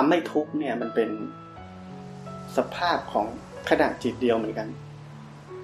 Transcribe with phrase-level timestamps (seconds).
[0.00, 1.10] ความไม่ทุกข์เนี่ย มันเป็น
[2.56, 3.26] สภาพของ
[3.70, 4.68] ขณะจิตเดียวเหมือนกัน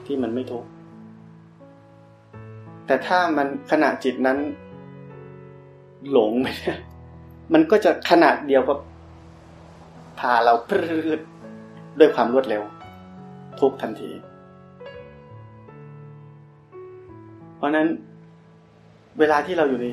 [0.06, 0.68] ที่มันไม่ทุกข์
[2.86, 4.38] แต่ถ้ามันขณะจิตนั้น
[6.10, 6.78] หลงไปเนี่ย
[7.52, 8.78] มันก็จะขนาดเดียวกับ
[10.18, 11.20] พาเราพรืด
[11.98, 12.62] ด้วยความรวดเร็ว
[13.60, 14.10] ทุกทันที
[17.56, 17.88] เพราะนั้น
[19.18, 19.86] เวลาที่เราอยู่ใน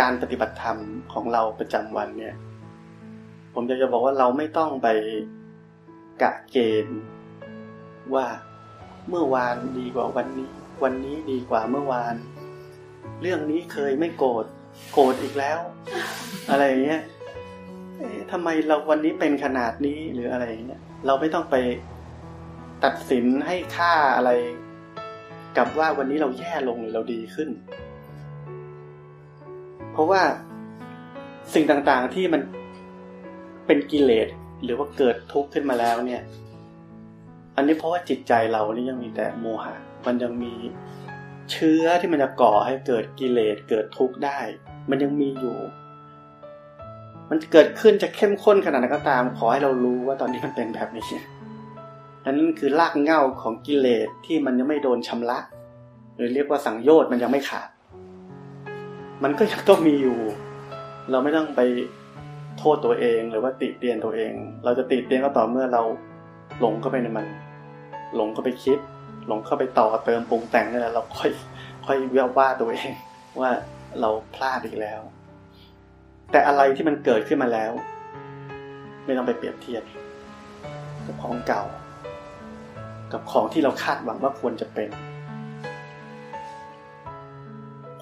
[0.00, 0.78] การปฏิบัติธรรม
[1.12, 2.36] ของเราประจำวันเนี่ย
[3.62, 4.88] ผมอยากจะบอกว่าเราไม่ต้องไป
[6.22, 7.00] กะเกณฑ์
[8.14, 8.26] ว่า
[9.08, 10.50] เมื่อวานดีกว่าวันนี้
[10.82, 12.14] วันนี้ดีกว่าเมื่อวาน
[13.22, 14.44] เรื่องนี้เคยไม่โกรธ
[14.94, 15.58] โกรธอีกแล้ว
[16.50, 17.02] อะไรอย่างเงี้ย
[18.30, 21.56] ทำไมเราวันนี้เป็นขนาดนี้หรืออะไรอย่างเงี้ยเราไม่ต้องไป
[22.84, 24.30] ตัดสินให้ค่าอะไร
[25.56, 27.48] กับว่าวันนี้เราแย่ลงหรือเราดีขึ้น
[29.92, 30.22] เพราะว่า
[31.54, 32.42] สิ่งต่างๆที่มัน
[33.72, 34.28] เป็นกิเลส
[34.62, 36.22] หรือว่าเกิดทุกข์ขึ้นมาแล้วเนี่ย
[37.56, 39.74] อันนี้เพราะว่าจิตใจเรานี่ยังมีแต่โมหะ
[40.06, 40.54] มันยังมี
[41.50, 44.38] เชื้อที่มันจะก่อให้เกิดกิเลสเกิดทุกข์ได้
[44.90, 45.56] มันยังมีอยู่
[47.30, 51.06] มันเกิดขึ้นจะเข้มข้นขนาดไหนก็ตาม ขอให้เรารู้ว่าตอนนี้มันเป็นแบบนี้
[52.24, 55.38] นั่นคือรากเหง้าของกิเลสที่มันยังไม่โดนชำระ
[56.16, 57.68] หรือเรียกว่าสังโยชน์มันยังไม่ขาด
[59.22, 60.18] มันก็ยังต้องมีอยู่
[61.10, 61.60] เราไม่ต้องไป
[62.60, 64.32] โทษตัวเองหรือว่าติเตียนตัวเอง
[64.64, 65.82] เราจะติเตียนก็ต่อเมื่อเรา
[66.60, 67.26] หลงเข้าไปในมัน
[68.16, 68.78] หลงเข้าไปคิด
[69.26, 71.30] หลงเข้าไปต่อเติมปรุงแต่งนี่แหละเราค่อย
[71.86, 72.90] ค่อยเวียว่าตัวเอง
[73.40, 73.50] ว่า
[74.00, 75.00] เราพลาดอีกแล้ว
[76.32, 77.72] แต่อะไรที่มันเกิดขึ้นมาแล้ว
[79.04, 79.82] ไม่ต้องไปเปรียบเทียบ
[81.06, 81.62] กับของเก่า
[83.12, 84.90] กับของที่เราคาดหวังว่าควรจะเป็น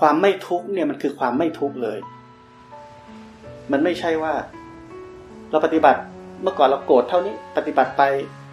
[0.01, 1.99] ความไม่ทุกเนี่ยมันคือความไม่ทุกเลย
[3.73, 4.33] มันไม่ใช่ว่า
[5.51, 6.01] เราปฏิบัติ
[6.43, 8.03] เมื่อก่อนเราโกรธเท่านี้ ปฏิบัติไป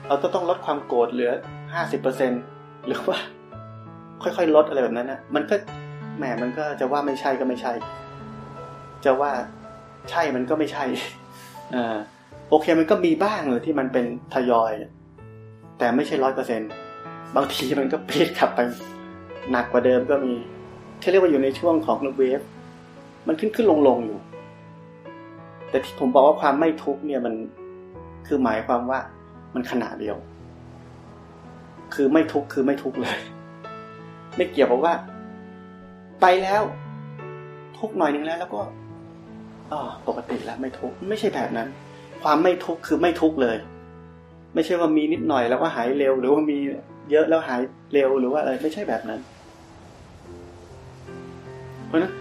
[0.07, 1.31] เราก็ต้องลดความโกรธเหลือ
[1.73, 2.31] ห้าสิบเปอร์เซ็น
[2.87, 3.17] หรือว่า
[4.23, 5.55] ค่อยๆลดอะไรแบบนั้นนะมันก็
[6.17, 7.73] แหมมันก็จะว่าไม่ใช่ก็ไม่ใช่
[9.05, 9.31] จะว่า
[10.09, 10.85] ใช่มันก็ไม่ใช่
[11.75, 11.97] อ่า
[12.49, 14.71] โอเคมันก็มีบ้างเลยที่มันเป็นทยอย
[15.77, 16.61] แต่ไม่ใช่ร้อยเปอร์เซ็น
[17.35, 18.59] บางทีมันก็ปีดขับไป
[19.51, 20.33] หนักกว่าเดิมก็มี
[21.01, 22.41] ที่เรียกว่าอยู่ในช่วงของเวฟ
[23.27, 24.17] มันขึ้นขึ้นลงลงอยู่
[25.69, 27.33] แต่ที่ผมบอกว่าความไม่ทุกเนี่ยมัน
[28.27, 28.99] คือหมายความว่า
[29.55, 30.17] มันขนาดเดียว
[31.93, 33.17] คือไม่ทุกคือไม่ทุกเลย
[34.35, 34.93] ไม่เกี่ยวกับว่า
[36.21, 36.61] ไปแล้ว
[37.77, 38.61] ทุกหน่อยนึงแล้ว แล้วก็
[39.71, 41.67] อ๋อปกติแล้วไม่ทุกไม่ใช่แบบนั้น
[42.23, 43.57] ความไม่ทุกคือไม่ทุกเลย
[44.53, 46.57] ไม่ใช่ว่ามีนิดหน่อยแล้วก็หายเร็ว หรือว่ามี
[47.11, 47.61] เยอะแล้วหาย
[47.93, 49.19] เร็วหรือว่าอะไรไม่ใช่แบบนั้น
[51.87, 52.13] เพราะนั้น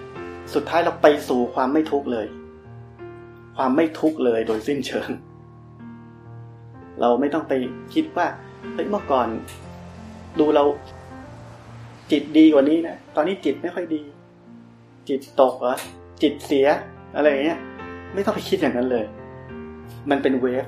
[0.55, 2.27] สุดท้ายเราไปสู่ความไม่ทุกเลย
[3.57, 5.11] ความไม่ทุกข์เลยโดยสิ้นเชิง
[7.01, 7.53] เราไม่ต้องไป
[7.95, 8.27] คิดว่า
[8.75, 9.29] เฮ้ยเมื่อก่อน
[10.39, 10.65] ดูเรา
[12.11, 14.03] จิตดีกว่านี้นะตอนนี้จิตไม่ค่อยดี
[15.09, 15.77] จิตตกเหรอ
[16.23, 16.67] จิตเสีย
[17.17, 17.59] อะไรอย่างเงี้ย
[18.15, 19.05] ไม่ต้องไปคิดอย่างนั้นเลย
[20.11, 20.67] มันเป็นเวฟ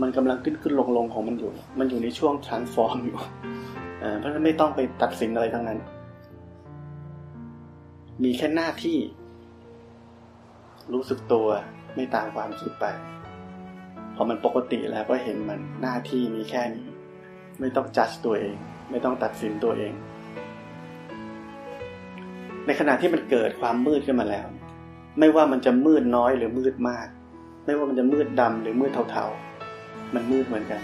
[0.00, 3.18] มันกำลังขึ้นขึ้นลงลงของมันอยู่ มันอยู่ในช่วง transform อยู่
[4.18, 5.78] เพราะฉะนั้นไม่ต้องไปตัดสินอะไรทั้งนั้น
[8.22, 8.96] มีแค่หน้าที่
[10.92, 11.48] รู้สึกตัว
[11.94, 12.84] ไม่ตามความคิดไป
[14.14, 16.86] พอมันปกติแล้วก็เห็นมันหน้าที่มีแค่นี้
[17.60, 18.56] ไม่ต้องจัดตัวเอง
[18.90, 19.92] ไม่ต้องตัดสินตัวเอง
[22.66, 24.46] ในขณะที่มันเกิดความมืดขึ้นมาแล้ว
[25.18, 27.06] ไม่ว่ามันจะมืดน้อยหรือมืดมาก
[27.66, 30.80] ไม่ว่ามันจะมืดดำหรือมืดเทาๆ มันมืดเหมือนกัน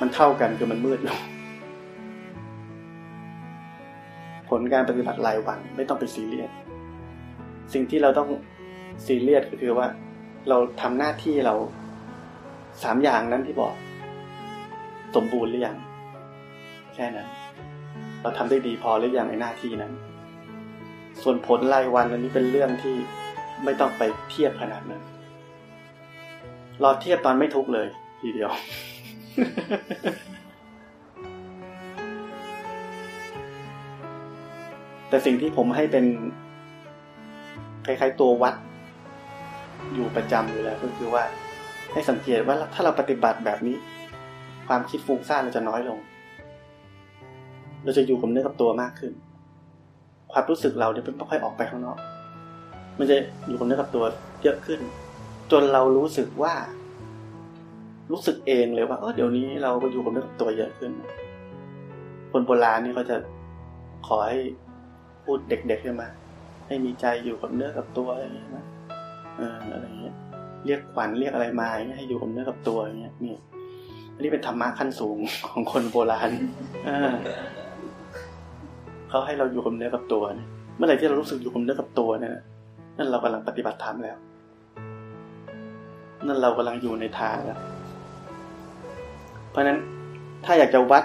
[0.00, 1.20] มันเท่ากันคือมันมืดลง
[4.48, 6.50] ผลการปฏิบัติรายวันไม่ต้องไปซีเรียส
[7.72, 8.28] สิ่งที่เราต้อง
[9.06, 9.86] ซีเรียสก็คือว่า
[10.48, 11.54] เราทำหน้าที่เรา
[12.82, 13.74] สามอย่างนั้นที่บอก
[15.14, 15.76] สมบูรณ์หรือยัง
[16.94, 17.28] แค่นั้น
[18.22, 19.92] เราทำได้ดีพอหรือยังในหน้าที่นั้น
[21.22, 22.96] ส่วนผลรายวันอันนี้เป็นเรื่องที่
[23.64, 25.02] ไม่ต้องไปเทียบขนาดนั้น
[26.82, 27.88] รอเทียบตอนไม่ทุกเลย
[28.20, 28.50] ทีเดียว
[35.08, 36.04] แต่สิ่งที่ผมให้เป็น
[37.86, 38.54] คล้ายๆตัววัด
[39.94, 41.24] อยู่ประจำอยู่แล้วก็คือว่า
[41.92, 43.76] ให้สังเกตว่าถ้าเราปฏิบัติแบบนี้
[44.68, 45.98] ความคิดฟุ้งซ่านเราจะน้อยลง
[47.84, 49.12] เราจะอยู่กับเนื้อกับตัวมากขึ้น
[50.32, 51.98] ความรู้สึกเราเนี่ยเป็นค่อยออกไปข้างนอก
[52.98, 54.04] มันจะอยู่กับเนื้อกับตัว
[54.42, 54.80] เยอะขึ้น
[55.52, 56.54] จนเรารู้สึกว่า
[58.12, 60.90] รู้สึกเองเลยว่าเออเดี๋ยวนี้เราก็อยู่กับเนื้อกับตัวเยอะขึ้น
[62.32, 63.16] คนโบราณนี่เขาจะ
[64.06, 64.40] ขอให้
[65.24, 66.08] พูดเด็กๆขึ้นมา
[66.66, 68.64] ให้มีใจอยู่กับเนื้อกับตัวอะไรอย่างนี้นะ
[69.38, 70.16] เอออะไรเงี้ย
[70.66, 73.34] เรียกขวัญเรียกอะไรมาให้อยู่กับเนื้อกับตัวเงี้ยนี่
[74.14, 76.30] อันนี้เป็นธรรมะขั้นสูงของคนโบราณ
[79.08, 82.34] เขาให้เราอยู่กับเนื้อกับตัวเนี่ยเมื่อไหร่ที่เรารู้สึกอยู่กับเนื้อกับตัวเนี่ย
[82.98, 84.16] นั่นเรากำลังปฏิบัติธรรมแล้ว
[86.26, 87.58] นั่นเรากำลังอยู่ในทางแล้ว
[89.50, 89.78] เพราะนั้น
[90.44, 91.04] ถ้าอยากจะวัด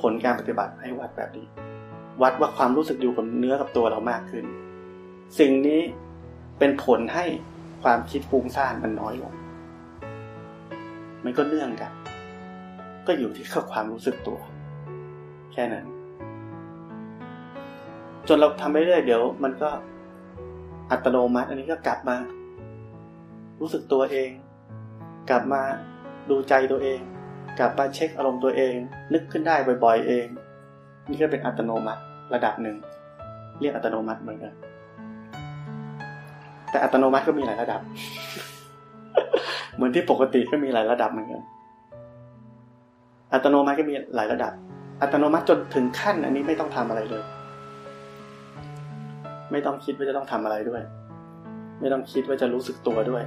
[0.00, 1.46] ผลการปฏิบัติให้วัดแบบนี้
[2.22, 4.44] วัดว่าความรู้สึกอยู่กับเนื้อกับตัวเรามากขึ้น
[5.38, 5.80] สิ่งนี้
[6.58, 7.24] เป็นผลให้
[7.82, 9.32] ความคิดฟุ้งซ่านมันน้อยลง
[11.24, 11.92] มันก็เนื่องกัน
[13.06, 14.38] ก็อยู่ที่ข้อความรู้สึกตัว
[15.52, 15.86] แค่นั้น
[18.28, 19.70] จนเราทำไปเรื่อยเดี๋ยว มันก็
[20.90, 22.16] อัตโนมัติ อันนี้ก็กลับมา
[23.60, 24.30] รู้สึกตัวเอง
[25.30, 25.62] กลับมา
[26.30, 27.00] ดูใจตัวเอง
[27.58, 28.74] กลับมาเช็คอารมณ์ตัวเอง
[29.12, 30.26] นึกขึ้นได้บ่อย ๆ เอง
[31.08, 32.02] นี่ก็เป็นอัตโนมัติ
[32.34, 32.76] ระดับหนึ่ง
[33.60, 34.52] เรียกอัตโนมัติเหมือนกัน
[36.70, 37.80] แต่อัตโนมัติก็มีหลายระดับ
[39.74, 41.42] เหมือนที่ปกติก็มีหลายระดับเหมือนกัน
[43.32, 44.52] อัตโนมัติก็มีหลายระดับ
[45.02, 47.24] อัตโนมัติจนถึงขั้น อันนี้ไม่ต้องทำอะไรเลย
[49.52, 50.82] ไม่ต้องคิดว่าจะต้องทำอะไรด้วย
[51.80, 53.22] ไม่ต้องคิดว่าจะรู้สึกตัวด้วย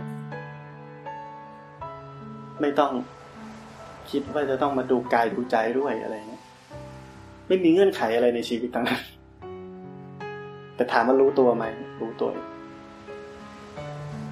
[2.62, 2.92] ไม่ต้อง
[4.12, 6.44] คิดว่าจะต้องมาดูกายดูใจด้วยอะไรเงี้ย
[7.48, 9.02] ไม่มีเงื่อนไขอะไรในชีวิตทั้งนั้น
[10.76, 11.66] แต่ถามว่ารู้ตัวไหม
[12.02, 12.30] รู้ตัว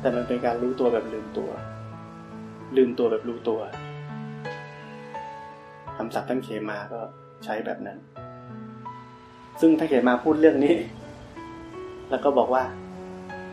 [0.07, 1.50] แต่มันเป็นการรู้ตัวแบบลืมตัว
[2.77, 3.59] ลืมตัวแบบรู้ตัว
[5.98, 7.00] คำศัพท์ท่านเขมาก็
[7.44, 7.98] ใช้แบบนั้น
[9.62, 10.75] ซึ่งท่านเขมาพูดเรื่องนี้
[12.09, 12.63] แล้วก็บอกว่า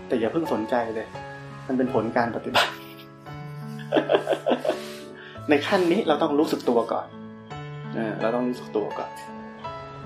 [0.07, 1.07] แต่อย่าเพิ่งสนใจเลย
[1.67, 2.73] มันเป็นผลการปฏิบัติ
[5.49, 7.07] ในขั้นนี้เราต้องรู้สึกตัวก่อน
[8.21, 9.11] เราต้องรู้สึกตัวก่อน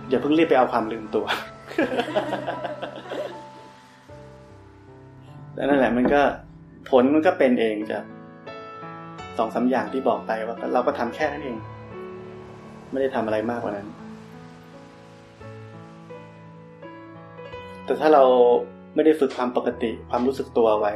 [0.08, 1.26] อย่าเพิ่งรีบไปเอาความลืมตัว
[5.58, 6.22] แล้วนั่นแหละมันก็
[6.90, 8.04] ผลมันก็เป็นเองจาก
[9.38, 11.56] สองสาอย่างที่บอกไปว่า เราก็ทำแค่นั้นเอง
[12.90, 13.88] ไม่ได้ทำอะไรมากกว่านั้น
[17.84, 18.24] แต่ถ้าเรา
[18.94, 20.92] ไม่ได้ฝึกความปกติความรู้สึกตัวไว้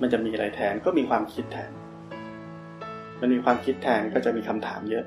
[0.00, 1.70] มันจะมีอะไรแทนก็มีความคิดแทน
[3.20, 5.04] มันมีความคิดแทนก็จะมีคำถามเยอะ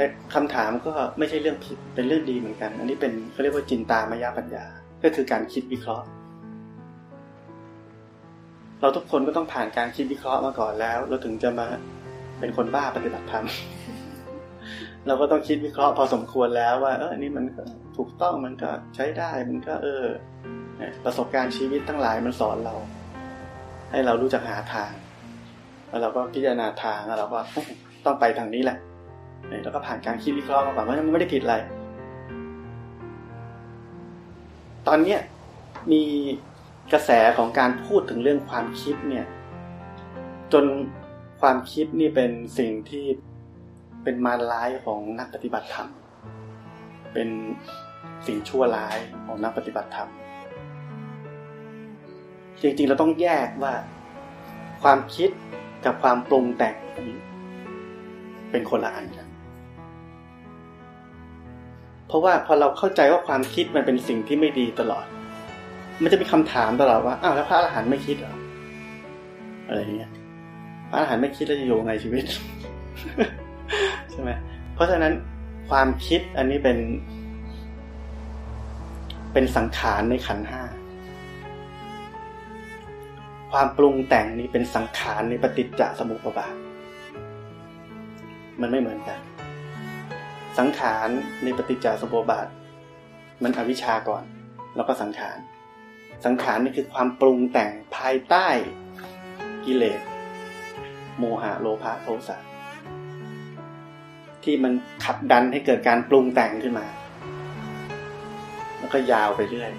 [0.00, 4.64] แต่คำถามก็ไม่ใช่เรื่องผิดเป็นเรื่องดีเหมือนกัน อันนี้เป็นเขาเรียกว่าจินตามายาปัญญา
[5.02, 6.04] ก็คือการคิดวิเคราะห์
[8.80, 11.66] เราทุกคนก็ต้องผ่านการคิดวิเคราะห์มาก่อนแล้ว เราถึงจะมา
[12.38, 13.44] เป็นคนบ้าปฏิบัติธรรม
[15.06, 17.62] เราก็ต้องคิดวิเคราะห์พอสมควรแล้วว่า เออนี่มันก็
[17.96, 20.04] ถูกต้องมันก็ใช้ได้มันก็ เออ
[21.04, 22.74] ประสบการณ์ชีวิตทั้งหลายมันสอนเรา
[23.90, 24.92] ให้เรารู้จักหาทาง
[25.88, 27.38] แล้วเราก็พิจารณาทางแล้วเราก็
[28.04, 28.78] ต้องไปทางนี้แหละ
[29.62, 31.56] แล้วก็ผ่านการคิดวิเคราะห์มาก่อนว่ามันไม่ได้ผิดอะไร
[34.88, 35.20] ตอนเนี้ย
[35.92, 36.02] มี
[36.92, 39.26] กระแสของการพูดถึงเรื่องความคิดเนี่ย
[40.52, 40.64] จน
[41.40, 43.06] ความคิดนี่เป็นสิ่งที่
[44.02, 45.88] เป็นมารร้ายของนักปฏิบัติธรรม
[47.12, 47.28] เป็น
[48.26, 50.08] สิ่งชั่วร้ายของนักปฏิบัติธรรม
[52.60, 53.74] จริงๆเราต้องแยกว่า
[54.82, 55.30] ความคิด
[55.84, 56.76] กับความปรุงแต่ง
[58.50, 59.29] เป็นคนละอันกัน
[62.10, 65.06] เพราะว่าพอเราเข้าใจว่าความคิดมันเป็นสิ่งที่ไม่ดีตลอด
[66.02, 68.34] มันจะมีคำถามตลอดว่าอ้าวแล้วพระอรหันต์ไม่คิดเหรอ
[69.66, 70.10] อะไรเงี้ย
[70.90, 72.24] พระอรหันต์ไม่คิดแล้วจะอยู่ไงชีวิต
[74.10, 74.30] ใช่ไหม
[74.74, 75.12] เพราะฉะนั้น
[75.70, 76.78] ความคิดอันนี้เป็น
[79.32, 80.62] เป็นสังขารในขันห้า
[83.50, 86.54] ความปรุงแต่งนี้เป็นสังขารในปฏิจจสมุปบาท
[88.60, 89.18] มันไม่เหมือนกัน
[90.58, 91.08] สังขาร
[91.42, 92.46] ในปฏิจจสมุปบาท
[93.42, 94.24] มันอวิชาก่อน
[94.76, 95.38] แล้วก็สังขาร
[96.24, 98.48] สังขารนี่คือความปรุงแต่งภายใต้
[99.64, 100.00] กิเลส
[101.18, 102.36] โมหะโลภะโทสะ
[104.44, 104.72] ที่มัน
[105.04, 106.86] ขับดันให้เกิดการปรุงแต่งขึ้นมา
[108.78, 109.70] แล้วก็ยาวไปเรื่อย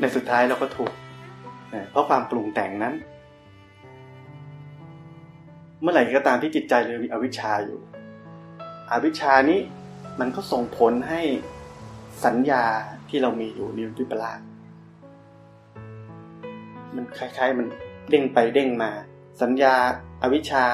[0.00, 0.92] ในสุดท้ายเราก็ถูก
[1.90, 2.94] เพราะความปรุงแต่งนั้น
[5.80, 7.78] เมื่อไหร่ก็ตามที่จิตใจเรามีอวิชชาอยู่
[8.92, 9.60] อวิชานี้
[10.20, 11.22] มันก็ส่งผลให้
[12.24, 12.64] สัญญา
[13.08, 14.40] ที่เรามีอยู่นิววิปลาส
[16.94, 17.66] มันคล้ายๆ มัน
[18.10, 18.90] เด้งไปเด้งมา
[19.42, 19.74] สัญญา
[20.22, 20.64] อาวิชชา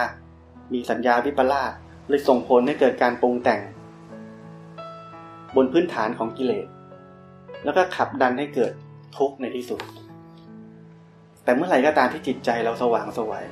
[0.72, 1.72] มีสัญญาวิปลาส
[2.08, 3.60] เลยส่งผลให้เกิดการปรุงแต่ง
[5.56, 6.66] บนพื้นฐานของกิเลส
[7.64, 8.72] แล้วก็ขับดันให้เกิด
[9.16, 9.80] ทุกข์ในที่สุด
[11.44, 13.44] แต่เมื่อไหร่ก็ตามที่จิตใจเราสว่างสวย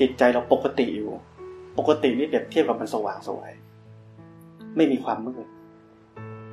[0.00, 1.10] จิตใจเราปกติอยู่
[1.78, 3.50] ปกตินี่เปรียบเทียบกับมันสว่างสวย
[4.78, 5.46] ไม่มีความมืด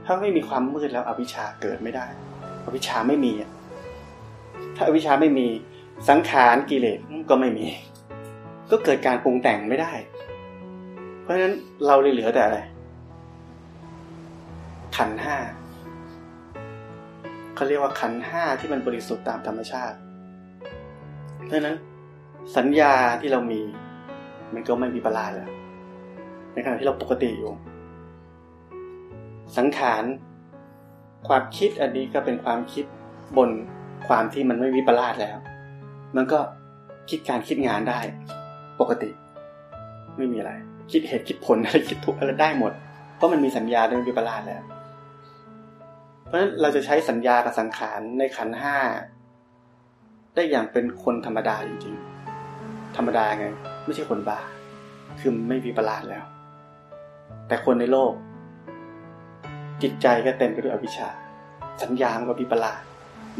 [0.05, 2.05] ถ้าไม่มีความมืดแล้วอวิชชาเกิดไม่ได้
[2.65, 3.32] อวิชชาไม่มี
[4.75, 5.48] ถ้าอวิชชาไม่มี
[6.10, 7.65] สังขารกิเลสก็ไม่มี
[8.72, 9.91] ก็เกิดการปรุงแต่งไม่ได้
[11.22, 11.53] เพราะฉะนั้น
[11.88, 12.60] เราเลยเหลือแต่อะไร
[14.98, 15.38] ขันห้า
[17.55, 19.98] เขาเรียกว่าขันห้าที่มันบริสุทธิ์ตามธรรมชาติ
[21.46, 21.75] เพราะฉะนั้น
[22.58, 23.62] สัญญาที่เรามี
[24.53, 25.50] มันก็ไม่มีประลาแล้ว
[26.53, 27.51] ในขณะที่เราปกติอยู่
[29.58, 30.04] สังขาร
[31.28, 32.86] ความคิดอันนี้ก็เป็นความคิด
[33.38, 33.50] บน
[34.08, 35.38] ความที่มันไม่วิปลาสแล้ว
[36.16, 36.40] มันก็
[37.10, 38.00] คิดการคิดงานได้
[38.80, 39.10] ปกติ
[40.18, 40.52] ไม่มีอะไร
[40.92, 42.74] คิดเหตุคิดผลอะไรคิดทุกอะไรได้หมด
[43.16, 44.64] เพราะมันมีสัญญาโดยวิปลาสแล้ว
[46.25, 48.78] เพราะฉะนั้นเราจะใช้สัญญากับสังขารในขันห้า
[50.36, 53.46] ได้อย่างเป็นคนธรรมดาจริงๆ ธรรมดาไง
[53.86, 54.40] ไม่ใช่คนบ้า
[55.20, 56.24] คือไม่วิปลาสแล้ว
[57.48, 58.14] แต่คนในโลก
[59.82, 61.10] จิตใจก็เต็มไปด้วยอวิชชา
[61.84, 62.82] สัญญามันก็วิปลาส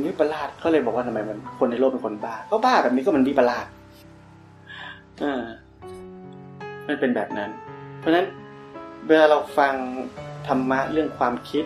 [0.08, 3.68] วิปลาสเขาเลยบอกว่าทำไมมันคนในโลกเป็นคนบ้า ก็บ้าแบบนี้ก็มันวิปลาส
[5.24, 5.44] อ่า
[6.88, 7.50] มันเป็นแบบนั้น
[8.00, 8.28] เพราะฉะนั้น
[9.08, 9.74] เวลาเราฟัง
[10.48, 11.66] ธรรมะเรื่องความคิด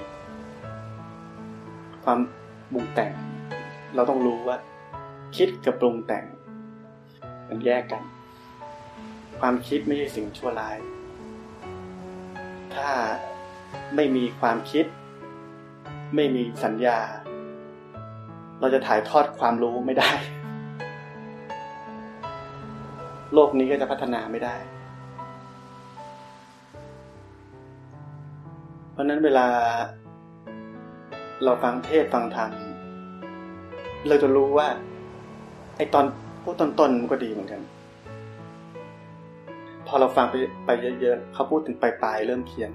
[2.03, 2.19] ความ
[2.73, 3.11] บุงแต่ง
[3.95, 4.57] เราต้องรู้ว่า
[5.38, 6.25] คิดกับปรุงแต่ง
[7.47, 8.03] มันแยกกัน
[9.39, 10.77] ความคิดไม่ใช่สิ่งชั่วร้าย
[12.75, 12.89] ถ้า
[13.95, 14.85] ไม่มีความคิด
[16.15, 16.99] ไม่มีสัญญา
[18.59, 20.11] เราจะถ่ายทอดความรู้ไม่ได้
[23.33, 24.55] โลกนี้ก็จะพัฒนาไม่ได้
[28.91, 29.47] เพราะนั้นเวลา
[31.43, 32.51] เราฟังเทศฟังธรรม
[34.07, 34.67] เราจะรู้ว่า
[35.77, 36.05] ไอตอน
[36.43, 37.61] พูดต้นๆมันก็ดีเหมือนกัน
[39.88, 40.35] พอเราฟังไป
[40.65, 40.69] ไป
[41.01, 42.71] เยอะๆเขาพูดถึงปลายๆเริ่มเพี้ยน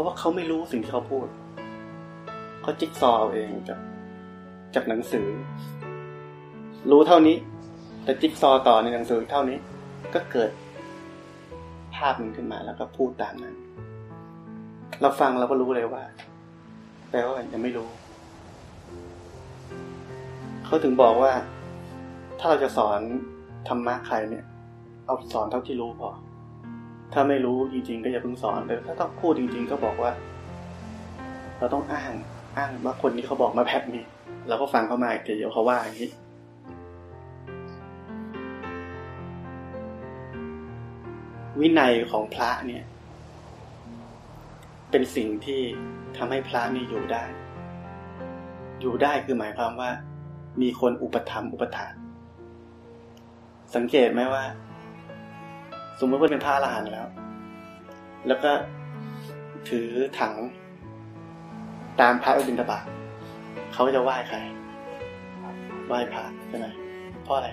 [0.00, 1.26] ราะว่าเขาไม่รู้สิ่งที่เขาพูด
[2.62, 3.80] เขาจิ๊กซอเอาเองจาก
[4.74, 5.26] จากหนังสือ
[6.90, 7.36] รู้เท่านี้
[8.04, 9.58] แต่จิ๊กซอต่อในหนังสือเท่านี้
[10.14, 10.50] ก็เกิด
[11.94, 13.54] ภาพหนึ่งขึ้นมาแล้วก็พูดตามนั้น
[15.00, 16.02] เราฟังเราก็รู้เลยว่า
[17.10, 17.88] แปลว่ายังไม่รู้
[20.64, 21.32] เขาถึงบอกว่า
[22.38, 23.00] ถ้าเราจะสอน
[23.68, 24.44] ธรรมะใครเนี่ย
[25.06, 26.10] เอาสอนเท่าที่รู้พอ
[27.12, 30.12] ถ้าไม่รู้จริง ๆ ก็อย่าเพิ่งสอนแต่ถ้าต้องพูดจริง ๆ ก็บอกว่า
[31.58, 32.12] เราต้องอ้าง
[32.56, 34.04] อ้างว่าคนนี้เขาบอกมาแบบนี้
[34.48, 36.10] เราก็ฟังเขามาเดี๋ยวเขาว่าอย่างนี้
[41.60, 42.84] วินัยของพระเนี่ย
[44.90, 45.62] เป็นสิ่งที่
[46.16, 47.24] ทำให้พระนี่อยู่ได้
[48.80, 49.90] อยู่ได้คือหมายความว่า
[50.60, 51.86] มีคนอุปถัมภ์อุปถา
[53.74, 54.44] สังเกตไหมว่า
[56.00, 57.08] สมมติว่าเป็นพระอรหันต์แล้ว
[58.28, 58.52] แล้วก็
[59.68, 59.88] ถือ
[60.20, 60.34] ถัง
[62.00, 62.84] ตามพระไปบิณฑบาต
[63.72, 64.38] เขาจะไหว้ใคร
[65.86, 66.66] ไหว้พระใช่ไหม
[67.22, 67.48] เพราะอะไร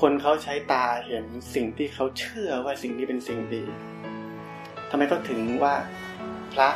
[0.00, 1.24] คนเขาใช้ตาเห็น
[1.54, 3.64] สิ่งที่เขาเชื่อว่าสิ่งนี้เป็นสิ่งดี
[4.90, 5.74] ทำไมเขาถึงว่า
[6.52, 6.68] พระ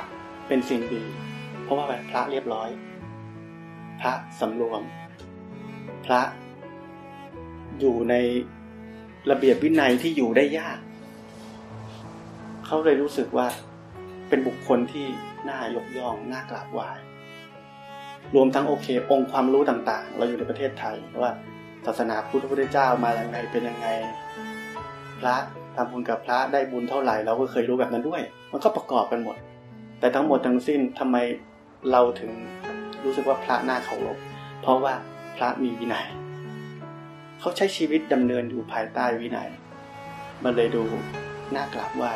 [0.48, 1.02] เป็นสิ่งดี
[1.62, 2.68] เพราะว่าพระเรียบร้อย
[4.00, 4.82] พระสำรวม
[6.06, 6.22] พระ
[7.80, 8.14] อยู่ใน
[9.30, 10.78] ระเบียบวินัยที่อยู่ได้ยาก
[12.72, 13.46] เขาเลยรู้สึกว่า
[14.28, 15.06] เป็นบุคคลที่
[15.48, 16.90] น่ายกย่องน่ากราบไหว้
[18.34, 21.32] รวมทั้งโอเค องค์ความรู้ต่างๆ เราอยู่ในประเทศไทยว่า
[21.86, 23.86] ศาสนาพุทธพุทธเจ้ามาอย่างไงเป็นยังไง
[25.20, 25.36] พระ
[25.76, 28.22] ทำบุญกับพระได้บุญเท่าไหร่เราก็เคยรู้แบบนั้นด้วย
[28.52, 29.36] มันก็ประกอบกันหมด
[30.00, 31.16] แต่ทั้งหมดทั้งสิ้นทำไม
[31.90, 32.32] เราถึง
[33.04, 34.18] รู้สึกว่าพระน่าเคารพ
[34.62, 34.94] เพราะว่า
[35.36, 36.06] พระมีวินัย
[37.40, 39.48] เขาใช้ชีวิตดำเนินอยู่ภายใต้วินัย
[40.44, 40.84] มันเลยดู
[41.54, 42.14] น่ากราบไหว้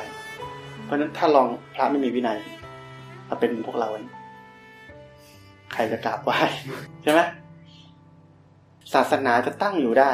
[0.85, 2.39] เพราะฉะนั้นถ้าลองพระไม่มีวินัย
[3.29, 3.89] มาเป็นพวกเรา
[5.73, 6.39] ใครจะกราบไหว้
[7.03, 7.21] ใช่ไหม
[8.95, 10.11] ศาสนาจะตั้งอยู่ได้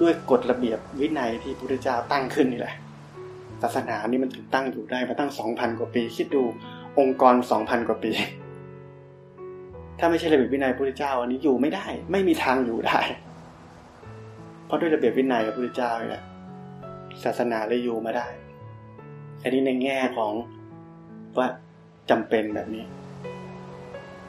[0.00, 2.74] ด้วยกฎระเบียบวินัยที่พระพุทธเจ้าตั้งขึ้นนี่แหละ
[3.62, 6.42] ศาสนานี่มันถึงตั้งอยู่ได้มาตั้งสองพันกว่าปี คิดดู
[6.98, 8.12] องค์กรสองพันกว่าปี
[9.98, 13.00] ถ้าไม่ใช่ระเบียบวินัยพระพุทธเจ้า อันนี้อยู่ไม่ได้ ไม่มีทางอยู่ได้
[14.66, 16.24] เพราะด้วยระเบียบวินัยพระพุทธเจ้าเนี่ย
[17.24, 18.26] ศาสนาเลยอยู่มาได้
[19.44, 20.32] อันนี้ในแง่ของ
[21.38, 21.48] ว่า
[22.10, 22.84] จำเป็นแบบนี้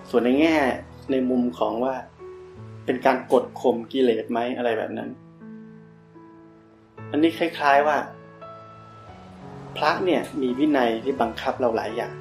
[0.09, 0.55] ส่วนในแง่
[1.11, 1.95] ในมุมของว่า
[2.85, 5.09] เป็นการกดข่มกิเลสไหมอะไรแบบนั้น
[7.11, 7.97] อันนี้คล้าย ๆว่า
[9.77, 12.13] พระเนี่ย มีวินัยที่บังคับเราหลายอย่าง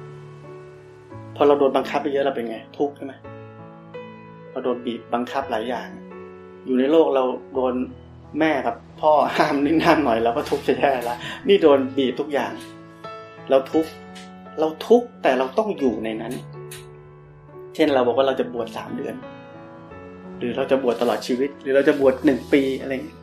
[1.35, 3.13] พอเราโดนบังคับไปเยอะเราเป็นไง ทุกข์ใช่ไหม
[4.51, 5.87] พอโดนบีบบังคับหลายอย่าง
[6.65, 7.23] อยู่ในโลกเรา
[7.55, 7.73] โดน
[8.39, 12.51] แม่กับพ่อห้ามนิ่งห้ามหน่อยเราก็ทุกข์จะแย่ล้วนี่โดนบีบทุกอย่าง
[13.49, 13.91] เราทุกข์
[14.59, 16.33] เราทุกข์แต่เราต้องอยู่ในนั้น
[17.75, 19.15] เช่นเราบอกว่าเราจะบวชสามเดือน
[20.37, 23.19] หรือเราจะบวชตลอดชีวิต หรือเราจะบวชหนึ่งปีอะไรอย่างเงี้ย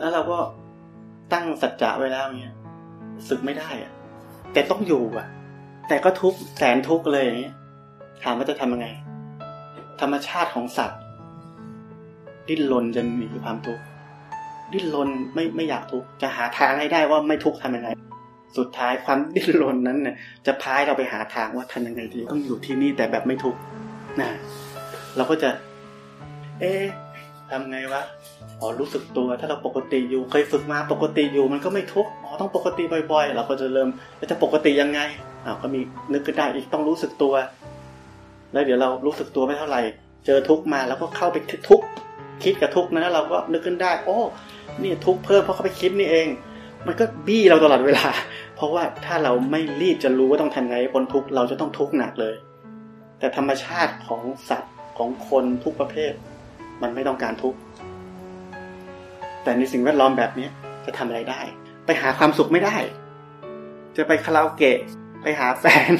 [0.00, 0.38] แล้วเราก็
[1.32, 2.56] ตั้งสัจจะไว้แล้วเงี้ย
[3.28, 3.92] สึกไม่ได้อะ
[4.52, 5.26] แต่ต้องอยู่อะ
[5.88, 7.54] แต่ก็ทุกข์แสนทุกข์เลยอย่างเงี้ย
[8.22, 8.86] ถามว่าจะทำยังไง
[10.00, 11.00] ธรรมชาติของสัตว์
[12.48, 13.84] ดิ้นรนจนหนีความทุกข์
[14.72, 17.88] ดิ้นรนไม่ไม่อยากทุกข์จะหาทางให้ได้ว่าไม่ทุกข์ทำยังไง
[18.58, 20.16] สุดท้ายความดิ้นรนนั้นเนี่ย
[20.46, 23.60] จะพายเราไปหาทางว่าทำยังไงดีต้องอยู่ที่นี่แต่แบบไม่ทุกข์
[24.20, 24.30] นะ
[25.16, 25.50] เราก็จะ
[26.60, 26.84] เอ๊ะ
[27.50, 28.02] ทำไงวะ
[28.60, 32.82] อ๋อรู้สึกตัวถ้าเราปกติอยู่เคยฝึกมาปกติอยู่มันก็ไม่ทุกข์อ๋อต้องปกติ
[33.12, 33.88] บ่อยๆ เราก็จะเริ่ม
[34.30, 35.00] จะปกติยังไง
[35.44, 35.80] อ้าวก็มี
[36.12, 37.34] นึกขึ้นได้อีกต้องรู้สึกตัว
[38.52, 39.82] แล้วเดี๋ยวเรารู้สึกตัวไม่เท่าไหร่
[40.26, 41.36] เจอทุกข์มาแล้วก็เข้าไป
[41.68, 41.86] ทุกข์
[42.44, 44.16] คิดกับทุกข์นั้นแล้วเราก็นึกขึ้นได้ โอ้
[44.82, 46.26] นี่ทุกข์เพิ่มเพราะเขาไปคิดนี่เอง
[46.86, 48.06] มันก็บี้เราตลอดเวลา
[48.56, 52.34] เพราะว่าถ้าเราไม่รีบจะรู้ว่าต้องทำไงพ้นทุกข์เราจะต้องทุกข์หนักเลย
[53.18, 56.12] แต่ธรรมชาติของสัตว์ของคนทุกประเภท
[56.82, 57.58] มันไม่ต้องการทุกข์
[59.42, 60.48] แต่ในสิ่งแวดล้อมแบบนี้
[60.86, 61.40] จะทำอะไรได้
[61.86, 62.76] ไปหาความสุขไม่ได้
[63.96, 64.78] จะไปคาราโอเกะ
[65.22, 65.92] ไปหาแฟน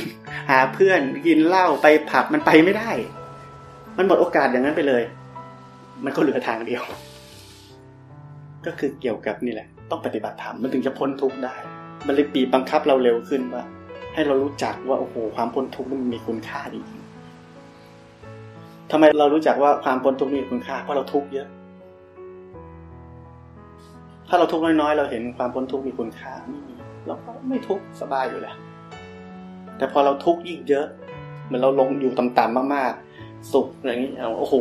[0.50, 2.90] หาเพื่อนกินเหล้าไปผับมันไปไม่ได้
[3.96, 5.02] มันหมดโอกาสอย่างนั้นไปเลย
[6.04, 6.82] มันก็เหลือทางเดียว
[8.66, 11.54] ก็คือเกี่ยวกับนี่แหละ ต้องปฏิบัติธรรมมันถึงจะพ้นทุกข์ได้
[12.06, 13.64] มันเลยปีบบังคับเราเร็วขึ้นว่า
[14.14, 16.82] ให้เรารู้จักว่าโอ้โหความพ้นทุกข์มันมีคุณค่าดี
[18.90, 21.48] ทำไมเรารู้จักว่าความพ้นทุกข์มีคุณค่าเพราะเราทุกข์เยอะ
[24.28, 26.74] ถ้าเราทุกข์น้อยๆ เราเห็นความพ้นทุกข์มีคุณค่าไม่มี
[27.06, 28.56] เราก็ไม่ทุกข์สบายอยู่แล้ว
[29.76, 30.86] แต่พอเราทุกข์ยิ่งเยอะ
[31.44, 34.54] เหมือนเราลงอยู่ต่ำๆมากๆ สุขอย่างนี้โอ้โห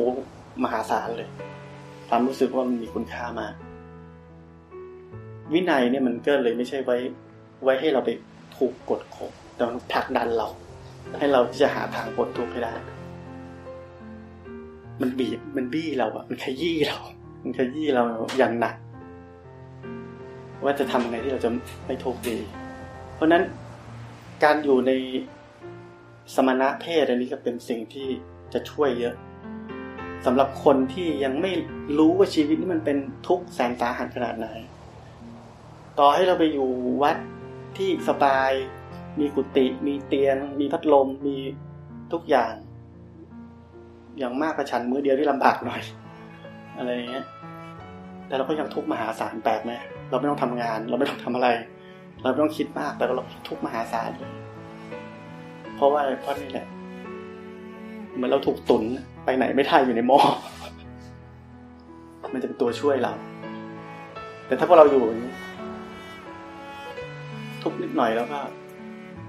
[0.64, 1.30] มหาศาลเลย
[2.10, 3.54] ความรู้สึกว่ามันมีคุณค่ามาก
[5.54, 6.98] วินัยเนี่ยมันก็เลยไม่ใช่ไว้
[7.64, 8.10] ไว้ให้เราไป
[8.58, 10.48] ถูกกดข่มแต่มันผลักดันเรา
[11.20, 12.74] ให้เราที่จะหาทางพ้นทุกข์ให้ได้
[15.02, 16.98] มันบีบมันบี้เราอะมันขยี้เรา
[17.44, 18.04] มันขยี้เรา
[18.38, 18.76] อย่างหนัก
[20.64, 21.50] ว่าจะทำยังไงที่เราจะ
[21.86, 22.38] ไม่ทุกข์ดี
[23.16, 23.44] เพราะนั้น
[24.44, 24.92] การอยู่ใน
[26.36, 28.08] สมณะเพศอันนี้ก็เป็นสิ่งที่
[28.54, 29.16] จะช่วยเยอะ
[30.26, 31.52] สำหรับคนที่ยังไม่
[31.98, 34.48] รู้ว่าชีวิตนี้มันเป็นทุกข์แสนสาหัสขนาดไหน
[36.00, 36.70] ต่อให้เราไปอยู่
[37.04, 37.18] วัด
[37.78, 38.52] ที่สบาย
[39.20, 41.38] มีกุฏิมีเตียง มีพัดลมมี
[42.12, 42.54] ทุกอย่าง
[44.18, 45.82] อย่างมากกระชันมือเดียวที่ลำบากหน่อย
[46.78, 47.26] อะไรอย่างเงี้ย
[48.28, 49.72] แต่เราก็ยังทุกมหาศาลแปลกไหม
[50.10, 51.48] เราไม่ต้องทำงาน เราไม่ต้องทำอะไร
[52.22, 54.32] เราไม่ต้องคิดมากแต่เราทุกมหาศาลเลย
[55.76, 56.66] เพราะว่าเพราะนี่แหละ
[58.16, 58.84] เหมือนเราถูกตุน
[59.26, 60.20] ไปไหนไม่ได้อยู่ในหม้อ
[62.34, 63.14] มันจะเป็นตัวช่วยเรา
[64.48, 65.34] แต่ถ้าพวกเราอยู่อย่างนี้
[67.64, 68.40] ทุกนิดหน่อยแล้วก็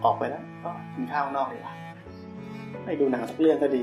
[0.05, 1.75] ออกไปแล้วก็กินข้าวนอกดีกว่า
[2.85, 3.83] ไม่ดูหนังสักเรื่องก็ดี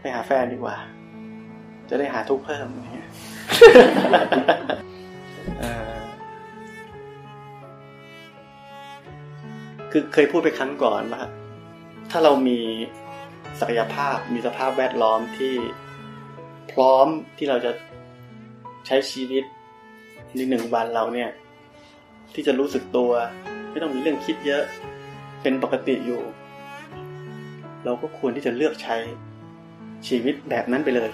[0.00, 0.76] ไปหาแฟนดีกว่า
[1.88, 3.10] จะได้หาทุกเพิ่มอย่างเงี้ย
[9.92, 11.22] คือเคยพูดไปครั้งก่อนว่า
[12.10, 12.58] ถ้าเรามี
[13.60, 15.54] ศักยภาพมีสภาพแวดล้อมที่
[16.72, 17.06] พร้อม
[17.38, 17.72] ที่เราจะ
[18.86, 19.44] ใช้ชีวิต
[20.34, 21.30] ในหนึ่งวันเราเนี่ย
[22.34, 23.10] ที่จะรู้สึกตัว
[23.70, 24.62] ไม่ต้องมีเรื่องคิดเยอะ
[25.42, 26.20] เป็นปกติอยู่
[27.84, 28.96] เราก็ควรที่จะเลือกใช้
[30.08, 31.10] ชีวิตแบบนั้นไปเลย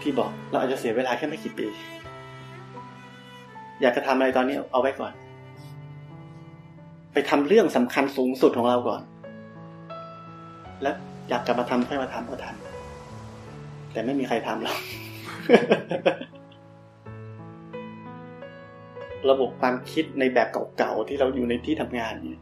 [0.00, 1.66] ที่บอกเราอาจจะเสียเวลาแค่ไม่กี่ปี
[3.80, 5.12] อยากจะทำอะไรตอนนี้เอาไว้ก่อน
[7.12, 9.02] ไปทำเรื่องสำคัญสูงสุดของเราก่อน
[10.82, 10.94] แล้ว
[11.28, 14.76] อยากกลับมาทำค่อยมาทำก็ทำแต่ไม่มีใครทำหรอก
[19.30, 22.40] ระบบความคิดในแบบเก่าๆที่เราอยู่ในที่ทำงานเนี่ย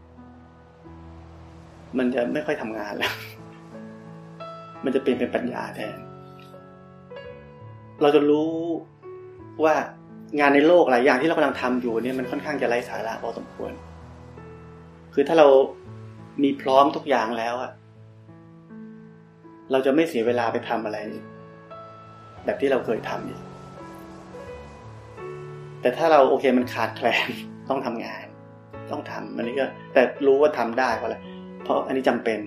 [1.98, 3.14] มันจะไม่ค่อยทำงานแล้ว
[4.84, 5.96] มันจะเปลี่ยนเป็นปัญญาแทน
[8.02, 8.50] เราจะรู้
[9.64, 9.74] ว่า
[10.38, 13.72] งานในโลกหลายอย่างที่เรากำลังทำอยู่เนี่ยมันค่อนข้างจะไร้สาระพอสมควร
[15.14, 15.48] คือถ้าเรา
[16.42, 17.70] มีพร้อมทุกอย่างแล้วอะ
[19.72, 20.98] เราจะไม่เสียเวลาไปทำอะไร
[22.44, 23.40] แบบที่เราเคยทำอีก
[25.80, 27.28] แต่ถ้าเราโอเคมันขาดแคลน
[27.68, 28.24] ต้องทำงาน
[28.90, 31.16] ต้องทำอันนี้ก็แต่รู้ว่าทำได้เพราะอะไร
[31.62, 32.38] เพราะอันนี้จำเป็น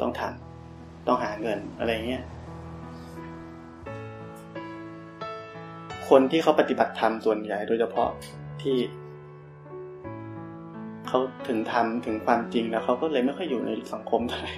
[0.00, 2.24] ต้องทำต้องหาเงินอะไรเงี้ย
[6.08, 8.10] คนที่เขาปฏิบัติธรรมส่วนใหญ่โดยเฉพาะ
[8.62, 8.76] ที่
[11.08, 14.54] เขาถึงทำถึงความจริงแล้วเขาก็เลยไม่ค่อยอยู่ในสังคมเท่าไหร่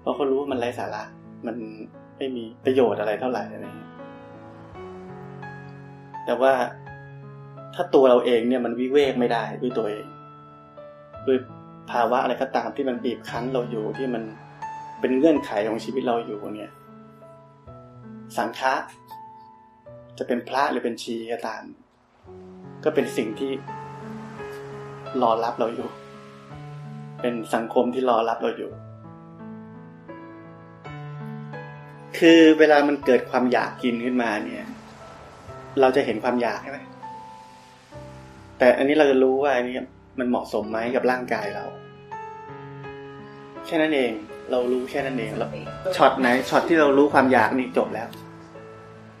[0.00, 1.04] เพราะเขารู้ว่ามันไร้สาระ
[1.46, 1.56] มัน
[2.16, 3.66] ไม่มีประโยชน์อะไรเท่าไหร่อะไร
[6.28, 6.54] แต่ว่า
[7.74, 10.06] ถ้าตัวเราเองเนี่ยมันวิเวกไม่ได้ด้วยตัวเอง
[11.26, 11.38] ด้วย
[11.90, 14.22] ภาวะอะไรก็ตามที่มันบีบคั้นเราอยู่ที่มัน
[15.00, 16.70] เป็นเงื่อนไขของชีวิตเราอยู่เนี่ย
[18.36, 18.74] สังฆะ
[20.18, 21.62] จะเป็นพระหรือเป็นชีก็ตาม
[22.84, 23.50] ก็เป็นสิ่งที่
[25.22, 25.88] รอรับเราอยู่
[27.20, 28.70] เป็นสังคมที่รอรับเราอยู่
[32.18, 34.66] คือเวลามันเกิดความอยากกินขึ้นมาเนี่ย
[35.80, 36.78] เราจะเห็นความอยากใช่ไหม
[38.58, 39.74] แต่อันนี้เราจะรู้ว่าอันนี้
[40.18, 41.64] มันเหมาะสมไหมกับร่างกายเรา
[43.66, 44.12] แค่นั้นเอง
[44.50, 45.50] เรารู้แค่นั้นเองแล้ว
[45.96, 48.08] ช็อตไหนช็อตที่เรารู้ความอยากนี่จบแล้ว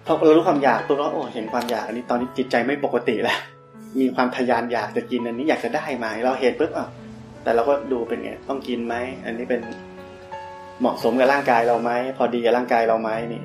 [0.06, 3.38] พอเรารู้ความอยากตัวเราโอ้เห็นความอยากอันนี้ตอนนี้จิตใจไม่ปกติแล้ว
[3.98, 6.88] มีความทยานอยากจะกินอันนี้อยากจะได้ไหมเราเห็นปุ๊บอะ
[7.42, 8.94] แต่เราก็ดูเป็นไงต้องกินไหม
[9.24, 9.60] อันนี้เป็น
[10.80, 13.42] เหมาะสมกับร่างกายเราไหมพอดีกับร่างกายเราไหมนี่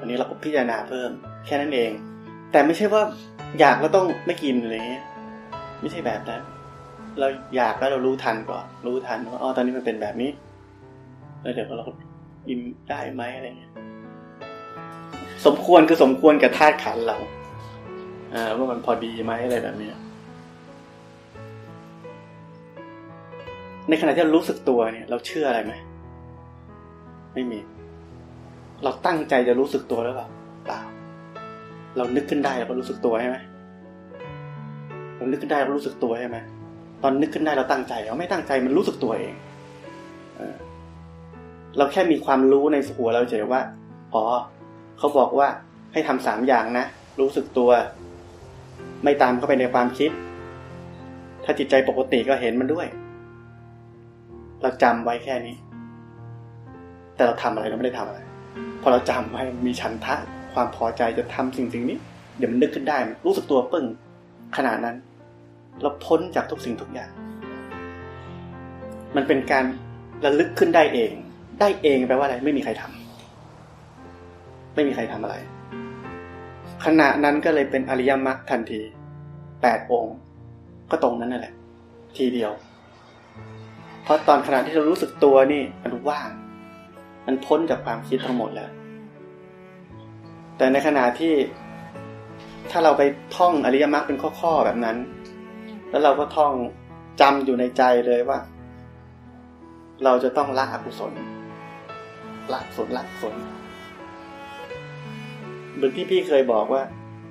[0.00, 1.10] อันนี้เราก็พิจารณาเพิ่ม
[1.46, 1.90] แค่นั้นเอง
[2.50, 3.02] แต่ไม่ใช่ว่า
[3.60, 5.04] อยากแล้วต้องไม่กินอะไรเงี้ย
[5.80, 6.42] ไม่ใช่แบบนั้น
[7.18, 10.30] เราอยากแล้วเรารู้ทันก่อน รู้ทันว่าอ๋อตอนนี้มันเป็นแบบนี้
[11.42, 11.86] แล้วเดี๋ยวเรา
[12.48, 12.58] กิน
[12.90, 13.72] ได้ไหมอะไรเงี้ย
[15.46, 17.16] สมควรคือสมควรกับธาตุขันเรา
[18.34, 19.90] อ่าว่ามันพอดีไหมอะไรแบบนี้
[23.88, 25.74] ในขณะที่เรารู้สึกตัวเนี่ย เราเชื่ออะไรไหม
[27.34, 27.58] ไม่มี
[28.84, 30.28] เราตั้งใจจะรู้สึกตัวหรือเปล่า
[31.96, 33.38] เรานึกขึ้นได้เราก็รู้สึกตัวใช่ไหม
[35.16, 36.36] เรานึกขึ้นได้เรารู้สึกตัวใช่ไหม
[37.02, 39.34] ตอนนึกขึ้นได้เราตั้งใจเราไม่ตั้งใจมันรู้สึกตัวเอง
[40.36, 40.56] เออ
[41.76, 43.62] เราแค่มีความรู้ในหัวเราเฉยว่า
[44.14, 44.24] อ๋อ
[44.98, 45.48] เขาบอกว่า
[45.92, 46.86] ให้ทำสามอย่างนะ
[47.20, 47.70] รู้สึกตัว
[49.04, 50.10] ไม่ตามเข้าไปในความคิด
[51.44, 52.86] ถ้าจิตใจปกติก็เห็นมันด้วย
[54.62, 55.56] เราจำไว้แค่นี้
[57.14, 58.20] แต่เราทำอะไรเราไม่ได้ทำอะไร
[58.82, 60.16] พอเราจำไว้มีฉันทะ
[60.52, 61.98] ความพอใจจะทำสิ่งสิ่งนี้
[62.36, 63.86] เดี๋ยวมันนึกขึ้นได้ รู้สึกตัวปึ้ง
[64.56, 64.96] ขนาดนั้น
[65.82, 67.10] เราพ้นจากทุกสิ่งทุกอย่าง
[69.16, 69.64] มันเป็นการ
[70.24, 71.12] ระลึกขึ้นได้เอง
[71.60, 75.36] ได้เองแปลว่าอะไร ไม่มีใครทำไม่มีใครทำอะไร
[76.84, 78.80] ขณะนั้นก็เลยเป็นอริยมรรคทันที
[79.62, 80.16] แปดองค์
[80.90, 81.54] ก็ตรงนั้นนั่นแหละ
[82.16, 82.52] ทีเดียว
[84.02, 86.30] เพราะตอนขณะที่เรารู้สึกตัวนี่มันว่าง
[87.26, 88.70] มันพ้นจากความคิดทั้งหมดแล้ว
[90.60, 91.34] แต่ในขณะที่
[92.70, 93.02] ถ้าเราไป
[93.36, 94.96] ท่องอริยมรรคเป็นข้อๆแบบนั้น
[95.90, 96.52] แล้วเราก็ท่อง
[97.20, 98.38] จำอยู่ในใจเลยว่า
[100.04, 101.12] เราจะต้องละอกุศล
[102.52, 103.34] ละกุศลละกุศล
[105.74, 106.82] เหมือนที่พี่เคยบอกว่า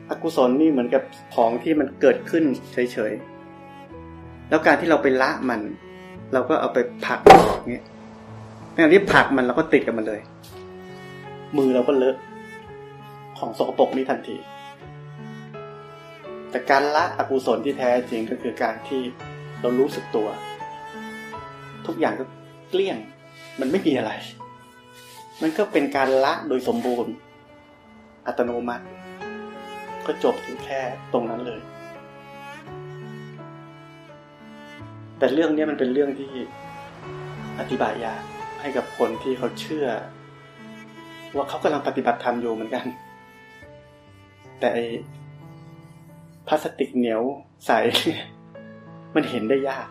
[0.09, 1.03] อากุศลนี่เหมือนกับ
[1.35, 5.61] ของที่มันเกิดขึ้นเฉยๆ แล้วการที่เราไปละมัน
[6.33, 7.85] เราก็เอาไปผักออกเงี้ย
[8.73, 10.21] ในที่ผักมันเราก็ติดกับมันเลย
[11.57, 12.15] มือเราก็เลอะ
[13.39, 14.37] ของสกปรกนี้ทันที
[16.49, 19.01] แต่การละอกุศลที่แท้จริงก็คือการที่
[19.61, 20.27] เรารู้สึกตัว
[21.87, 22.25] ทุกอย่างก็
[22.69, 22.97] เกลี้ยง
[23.59, 24.11] มันไม่มีอะไร
[25.41, 27.13] มันก็เป็นการละโดยสมบูรณ์
[28.27, 28.85] อัตโนมัติ
[30.05, 30.81] ก็จบอยู่แค่
[31.13, 31.61] ตรงนั้นเลย
[35.17, 36.31] แต่เรื่องนี้มันเป็นเรื่องที่
[37.59, 38.21] อธิบายยาก
[38.61, 39.87] ให้กับคนที่เขาเชื่อ
[41.35, 42.85] ว่าเขากำลังปฏิบัติธรรมอยู่เหมือนกัน
[44.59, 44.71] แต่
[46.47, 47.21] พลาสติกเหนียว
[47.65, 47.71] ใส
[49.15, 49.87] มันเห็นได้ยาก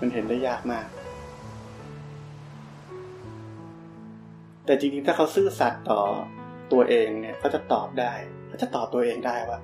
[0.00, 0.88] มันเห็นได้ยากมาก
[4.64, 6.00] แต่จริงๆ ถ้าเขาซื่อสัตย์ต่อ
[6.72, 8.12] ตัวเองเนี่ยเขาจะตอบได้
[8.48, 9.58] เขาจะตอบตัวเองได้ว่า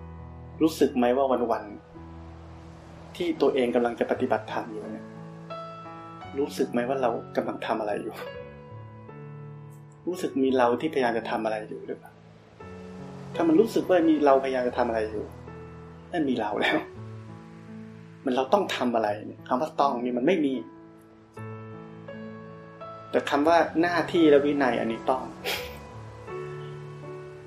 [0.63, 5.07] รู้สึกไหมว่าวันๆ ที่ตัวเองกำลังจะปฏิบัติธรรมอยู่เนี่ย
[6.39, 8.15] รู้สึกไหมว่าเรากำลังทำอะไรอยู่
[10.07, 12.13] รู้สึกมีเราที่พยายามจะทำอะไรอยู่หรือเปล่า
[13.37, 15.25] ถ้ามันรู้สึกว่ามีเราพยายามจะทำอะไรอยู่
[16.13, 16.79] นั่นมีเราแล้ว
[18.25, 19.09] มันเราต้องทำอะไร
[19.49, 20.55] คำว่าต้องนี่มันไม่มี
[23.11, 25.23] แต่คำว่าหน้าที่และวินัยอันนี้ต้อง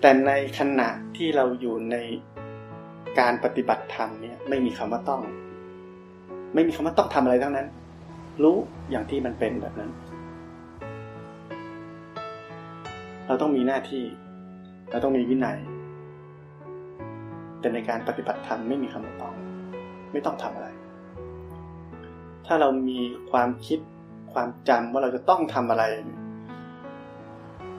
[0.02, 1.97] แต่ในขณะที่เราอยู่ใน
[3.19, 5.21] การปฏิบัติธรรมเนี่ย ไม่มีคำว่าต้อง
[6.54, 7.67] ไม่มีคำว่าต้องทำอะไรทั้งนั้น
[8.43, 8.58] รู้
[8.89, 9.91] อย่างที่มันเป็นแบบนั้น
[13.28, 14.04] เราต้องมีหน้าที่
[14.91, 15.58] เราต้องมีวินัย
[17.60, 19.34] แต่ในการปฏิบัติธรรมไม่มีคำว่าต้อง
[20.12, 20.67] ไม่ต้องทำอะไร
[22.45, 23.00] ถ้าเรามี
[23.32, 23.80] ความคิด
[24.34, 25.84] ความจำว่าเราจะต้องทำอะไร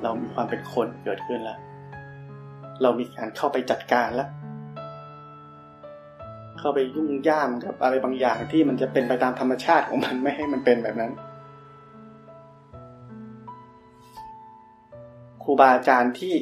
[0.02, 1.58] เรามีความเป็นคนเกิดขึ้นแล้ว
[2.82, 4.28] เรามีการเข้าไปจัดการแล้ว
[6.58, 11.12] เข้าไปยุ่งย่ามกับอะไรบางอย่างที่มันจะเป็นไปตามธรรมชาติของมันไม่ให้มันเป็นแบบนั้น
[15.42, 16.34] ครูบาอาจารย์ที่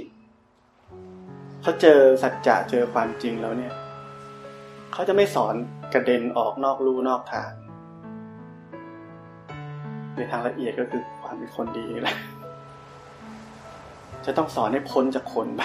[1.69, 3.75] เขาเจอสัจจะเจอความจริงแล้วเนี่ย
[4.93, 5.55] เขาจะไม่สอน
[5.95, 7.53] กระเด็นออกนอกลู่นอกทาง
[10.17, 12.17] ในทางละเอียดก็คือความเป็นคนดีแหละ
[14.27, 15.63] จะต้องสอนให้พ้นจากคนไป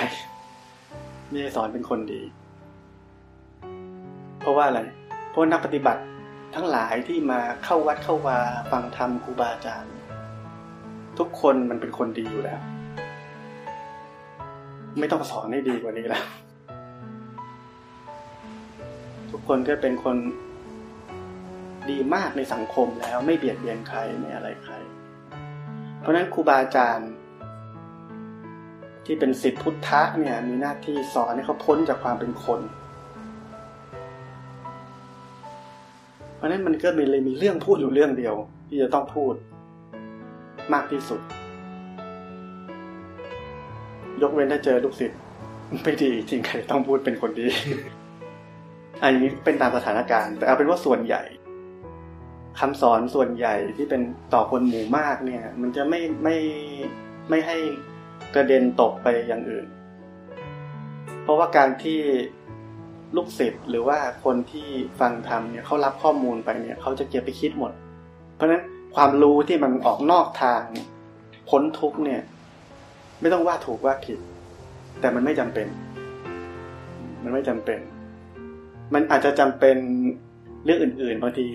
[1.30, 2.22] ไม่ได้สอนเป็นคนดี
[4.40, 4.82] เพราะว่าอะไร
[5.30, 6.02] เพราะนักปฏิบัติ
[6.56, 8.40] ทั้งหลายที่มาเข้าวัดเข้าวา
[8.72, 9.94] ฟังธรรมครูบาอาจารย์
[11.18, 12.62] ทุกคนมันเป็นคนดีอยู่แล้ว
[15.00, 16.26] ไม่ต้องสอนให้ดีกว่านี้แล้ว
[19.32, 20.18] ทุกคนก็เป็นคน
[21.90, 24.74] ดีมากในสังคมแล้วไม่เบียดเบียนใครไม่อะไรใคร
[26.00, 27.12] เพราะนั้นครูบาอาจารย์
[29.06, 32.62] ที่เป็นสิทธิพุทธะเนี่ยมีหน้าที่สอนให้เขาพ้นจากความเป็นคน
[36.36, 38.36] เพราะนั้นมันก็มีเลยมีเรื่องพูดอยู่เรื่องเดียว
[38.68, 39.34] ที่จะต้องพูด
[40.74, 41.22] มากที่สุด
[44.24, 45.20] ยกเว้นถ้าเจอลูกศิษย์
[45.84, 47.48] ไม่ดีจริงใครต้องพูดเป็นคนดี
[49.04, 51.24] อันนี้เป็นตามสถานการณ์ แต่เอาเป็นว่าส่วนใหญ่
[52.60, 54.02] คำสอนส่วนใหญ่ที่เป็น
[54.34, 56.38] ต่อคนหมู่มากเนี่ย มันจะไม่ไม่
[57.30, 57.58] ไม่ให้
[58.36, 59.66] กระเด็นตกไปอย่างอื่น
[61.24, 62.00] เพราะว่าการที่
[63.16, 64.68] ลูกศิษย์หรือว่าคนที่
[65.00, 67.72] ฟังธรรมเนี่ยเขารับข้อมูลไปเนี่ยเขาจะเก็บไปคิดหมด
[68.36, 68.64] เพราะฉะนั้น
[68.96, 70.62] ความรู้ที่มันออกนอกทาง
[71.50, 72.22] พ้นทุกเนี่ย
[73.24, 74.20] ไม่ต้องว่าถูกว่าผิด
[75.00, 75.68] แต่มันไม่จำเป็น
[77.24, 77.80] มันไม่จำเป็น
[78.94, 79.78] มันอาจจะจำเป็น
[80.66, 81.46] เรื่องอื่น ๆ บางที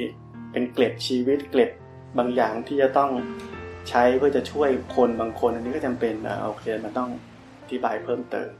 [0.52, 1.70] เป็นเกล็ดชีวิตเกล็ด
[2.18, 3.10] บางอย่างที่จะต้อง
[3.88, 7.10] ใช้เพื่อจะช่วยคนบางคน อันนี้ก็จำเป็นนะโอเคมันต้อง
[7.62, 8.50] อธิบายเพิ่มเติม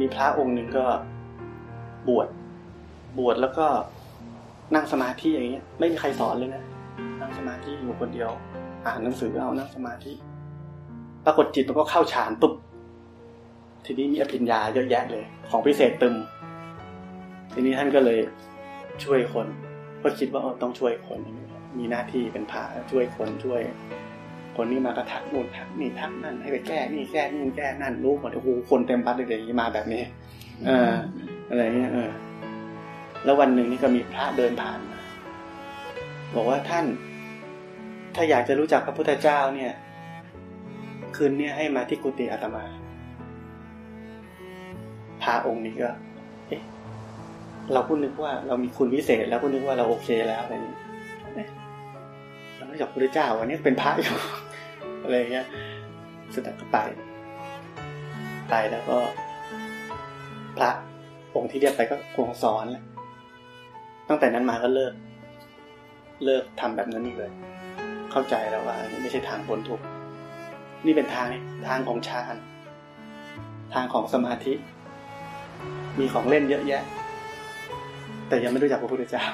[0.00, 0.86] มีพระองค์หนึ่งก็
[2.08, 2.28] บวช
[3.18, 3.66] บวชแล้วก็
[4.74, 6.62] นั่งสมาธิอย่างเงี้ย ไม่มีใครสอนเลยนะ
[7.38, 8.30] สมาธิอยู่คนเดียว
[8.86, 10.12] อ่านหนังสือเอานั่งสมาธิ
[11.24, 12.54] ปรากฏจิตมันก็เข้าฌานปุ๊บ
[13.84, 16.14] ทีนี้มีอภิญญาเยอะแยะเลย ของพิเศษตึม
[17.52, 18.18] ทีนี้ท่านก็เลย
[19.04, 19.46] ช่วยคน
[20.02, 21.20] ก็คิดว่าต้องช่วยคน
[21.78, 23.60] มีหน้าที่เป็นพระช่วยคนช่วย
[24.56, 30.02] คนนี้มาก็ทักนู่นทักนี่ทักนั่นให้ไปแก้นี่แก้นี่แก้นั่นรู้หมดโอ้โหคนเต็มบัดเลยอย่างนี้มาแบบนี้
[30.66, 30.92] เออ
[31.48, 32.10] อะไรเงี้ยเออ
[33.24, 35.00] แล้ววันหนึ่งนี่ก็มีพระเดินผ่านมา
[36.34, 36.84] บอกว่าท่าน
[38.14, 39.72] ถ้าอยากจะรู้จักพระพุทธเจ้าเนี่ย
[41.16, 42.64] คืนนี้ให้มาที่กุฏิอาตมา
[45.22, 45.90] พระองค์นี้ก็
[46.48, 46.62] เอ๊ะ
[47.72, 50.76] เราพูดนึกว่าเรามีคุณวิเศษ แล้วพูดนึกว่าเราโอเคแล้วอะไรนี้
[52.56, 54.16] เราไม่จักพระพุทธเจ้าวันนี้เป็นพระอยู่
[55.02, 55.46] อะไรเงี้ย
[56.34, 56.78] สุดท้ายก็ไป
[58.50, 58.98] ไปแล้วก็
[60.56, 60.70] พระ
[61.34, 62.84] องค์ที่เรียกไปก็คงสอนแหละ
[64.08, 64.94] ตั้งแต่นั้นมาก็เลิก
[66.24, 67.32] เลิกทำแบบนั้นอีกเลย
[68.12, 69.84] เข้าใจแล้วว่าไม่ใช่ทางพ้นทุกข์
[70.86, 71.28] นี่เป็นทาง
[71.68, 72.34] ทางของฌาน
[73.74, 74.54] ทางของสมาธิ
[75.98, 76.82] มีของเล่นเยอะแยะ
[78.28, 79.24] แต่ยังไม่รู้จักพระพุทธเจ้า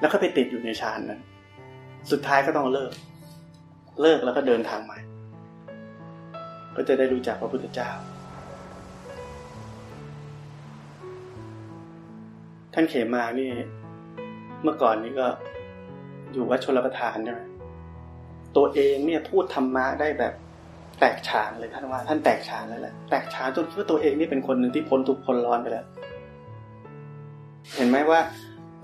[0.00, 1.20] แล้วก็ไปติดอยู่ในฌานนั้น
[2.10, 2.92] สุดท้ายก็ต้องเลิก
[4.02, 4.98] เลิกแล้วก็เดินทางใหม่
[6.76, 7.90] ก็จะได้รู้จักพระพุทธเจ้า
[12.74, 13.50] ท่านเขมานี่
[14.62, 15.26] เมื่อก่อนนี้ก็
[16.32, 17.40] อยู่วัดชลประทานใช่ไหม
[18.56, 20.34] ตัวเองเนี่ยพูดธรรมะได้แบบ
[21.00, 25.86] แตกฉานเลยท่านว่า ท่านแตกฉานเลยแหละแตกฉานจนคิดว่าตัวเองนี่เป็นคนหนึ่งที่พ้นทุกข์พ้นร้อนไปแล้ว
[27.76, 28.20] เห็นไหมว่า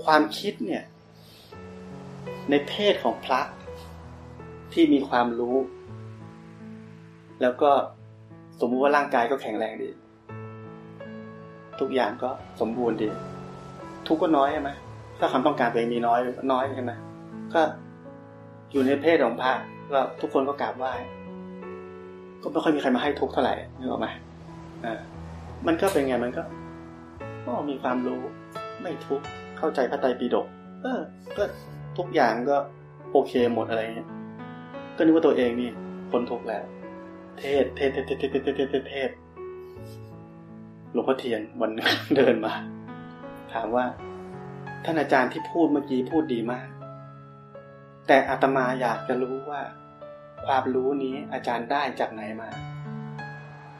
[0.04, 0.82] ความคิดเนี่ย
[2.50, 3.40] ในเพศของพระ
[4.72, 5.56] ที่มีความรู้
[7.42, 7.70] แล้วก็
[8.60, 9.88] สมมุติว่าร่างกายก็แข็งแรงดี
[11.80, 12.30] ทุกอย่างก็
[12.60, 13.08] สมบูรณ์ดี
[14.06, 14.70] ทุกก็น้อยใช่ไหม
[15.18, 16.20] ถ้าความต้องการตัวเองมีน้อย
[16.52, 16.92] น้อยใช่ไหม
[17.54, 17.62] ก็
[18.72, 19.52] อยู่ในเพศของพระ
[19.92, 20.92] ก็ทุกคนก็กราบไหว้
[22.42, 24.08] ก็ไม่ค่อยมีใครมาให้ทุกเท่าไหร่นึกออกไหม
[24.84, 25.00] อ่า
[25.66, 26.42] มันก็เป็นไงมันก็
[27.44, 28.20] ก็มีความรู้
[28.82, 29.20] ไม่ทุก
[29.58, 30.46] เข้าใจพระไตรปิฎก
[30.82, 31.00] เออ
[31.36, 31.44] ก็
[31.98, 32.56] ทุกอย่างก็
[33.12, 34.08] โอเคหมดอะไรเงี้ย
[34.96, 35.70] ก็นึกว่าตัวเองนี่
[36.10, 36.64] คนทุกแล้ว
[37.38, 39.10] เทศเทศเทศเทศเทศเทศ
[40.92, 41.70] หลวงพ่อเทียนวัน
[42.16, 42.54] เดินมา
[43.52, 43.84] ถามว่า
[44.84, 46.66] ท่านอาจารย์ที่พูดเมื่อกี้พูดดีมาก
[48.06, 49.60] แต่อาตมาอยากจะรู้ว่า
[50.46, 52.48] ความรู้นี้อาจารย์ได้จากไหนมา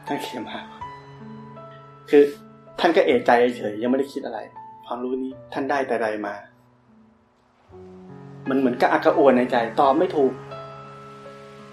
[0.07, 0.59] ท่านเขียนมา
[2.09, 2.23] คือ
[2.79, 4.39] ท่านก็เอะใจเฉยยังไม่ได้คิดอะไร
[4.85, 6.33] ความรู้นี้ท่านได้แต่ใดมา
[8.49, 10.33] มันเหมือนกับอากาอวนในใจตอบไม่ถูก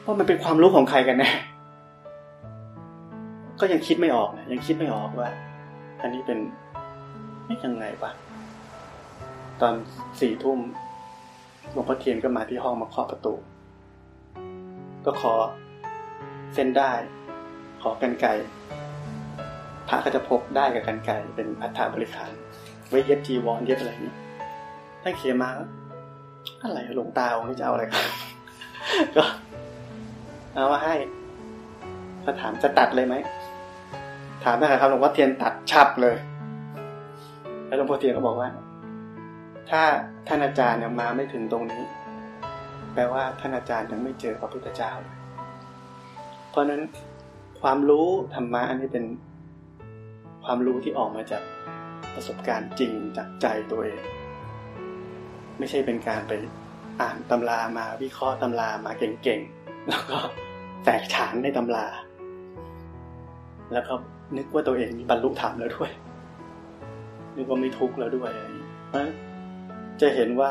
[0.05, 1.31] ว่ามันเป็นความรู้ของใครกันแน่
[3.61, 5.31] ก็ยังคิดไม่ออกนะยังคิดไม่ออกว่า
[6.01, 6.39] อันนี้เป็น
[7.47, 8.11] ไม่ยังไงวะ
[9.61, 9.75] ตอน
[10.21, 10.59] สี่ทุ่ม
[11.71, 13.35] หลวงพ่อเทียนก็มาที่ห้องมาเคาะประตู
[15.05, 15.35] ก็ขอ
[16.55, 16.93] เส้นได้
[17.83, 18.33] ขอกันไก่
[19.89, 22.31] พระก็จะพกได้กับกันไก่เป็นอัฐบริขาร
[22.89, 24.15] ไว้เย็บจีวรเย็บอะไรนี้
[25.03, 25.51] ท่านเขียนมา
[26.63, 28.05] อะไรหลวงตาองค์นี้จะเอาอะไรกัน
[29.17, 29.25] ก็
[30.55, 30.95] เอามาให้
[32.23, 33.15] พอถามจะตัดเลยไหม
[34.45, 36.17] ถามนะครับหลวงพ่อเทียนตัดฉับเลย
[37.67, 38.49] แล้วหลวงพ่อเทียนก็บอกว่า
[39.71, 39.83] ถ้า
[40.29, 41.85] ท่านอาจารย์ยังมาไม่ถึงตรงนี้
[42.95, 44.93] แปลว่าท่านอาจารย์ยังไม่เจอพระพุทธเจ้า
[46.51, 46.83] เพราะนั้น
[47.61, 49.05] ความรู้ธรรมะอันนี้เป็น
[50.45, 51.43] ความรู้ที่ออกมาจาก
[52.15, 54.03] ประสบการณ์จริงจากใจตัวเอง
[55.59, 56.33] ไม่ใช่เป็นการไป
[57.01, 60.19] อ่านตำรามาวิเคราะห์ตำรามาเก่งๆ แล้วก็
[60.85, 61.87] แตกฉานในตำรา
[63.73, 63.95] แล้วก็
[64.37, 65.91] นึกว่าตัวเองมีบรรลุธรรมแล้วด้วย
[67.37, 68.31] นึกว่าไม่ทุกข์แล้วด้วย
[68.89, 69.01] เพราะ
[70.01, 70.51] จะเห็นว่า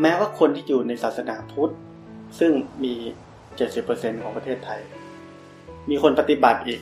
[0.00, 1.72] แม้ว่าคนที่อยู่ในศาสนาพุทธ
[2.38, 2.52] ซึ่ง
[2.84, 2.94] มี
[3.58, 4.80] 70%ของประเทศไทย
[5.90, 6.80] มีคนปฏิบัติอีก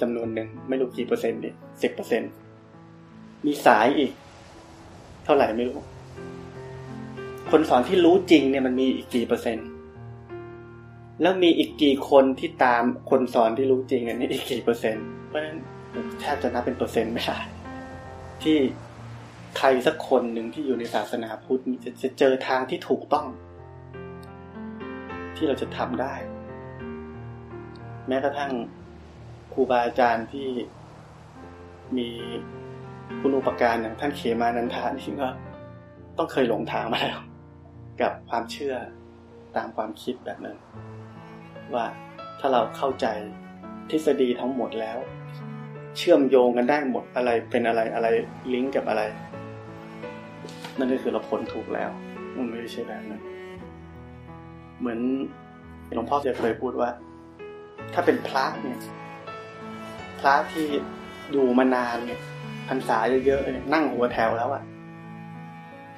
[0.00, 2.30] จำนวนหนึ่งไม่รู้กี่เปอร์เซ็นต์นี่สิบเปอร์เซ็นต์
[3.46, 4.12] มีสายอีก
[5.24, 5.78] เท่าไหร่ไม่รู้
[7.50, 9.68] คนสอนที่รู้จริงเนี่ยมันมีอีกกี่เปอร์เซ็นต์
[11.22, 15.58] แล้วมีอีกกี่คนที่ตามคนสอนที่รู้จริงอันนี้อีกกี่เปอร์เซ็นต์เพราะฉะนั้น
[16.20, 17.38] แทบจะนับเป็นเปอร์เซ็นต์ไม่ได้
[18.42, 18.58] ที่
[19.58, 23.26] ใครสักคนหนึ่งที่อยู่ในศาสนาพุทธจะจะเจอทางที่ถูกต้อง
[25.36, 26.14] ที่เราจะทำได้
[28.08, 28.52] แม้กระทั่ง
[29.52, 30.48] ครูบาอาจารย์ที่
[31.96, 32.08] มี
[33.20, 35.28] คุณอุปการอย่างท่านเขมานันทานี่ก็
[36.16, 37.18] ต้องเคยหลงทางมาแล้ว
[38.00, 38.74] กับความเชื่อ
[39.56, 40.56] ตามความคิดแบบนั้น
[41.74, 41.86] ว่า
[42.38, 43.06] ถ้าเราเข้าใจ
[43.90, 44.98] ทฤษฎีทั้งหมดแล้ว
[45.96, 48.08] เชื่อมโยงกันได้หมดอะไรเป็นอะไรอะไร
[48.52, 49.02] ลิงก์กับอะไร
[50.80, 51.90] นั่นก็คือเราพ้นถูกแล้ว
[52.36, 53.22] มันไม่ใช่แบบนั้น
[54.80, 55.00] เหมือน
[55.94, 56.90] หลวงพ่อจะเคยพูดว่า
[57.94, 58.80] ถ้าเป็นพระเนี่ย
[60.20, 60.66] พระที่
[61.32, 62.20] อยู่มานานเนี่ย
[62.68, 64.62] พรรษาเยอะๆนั่งหัวแถวแล้วอะ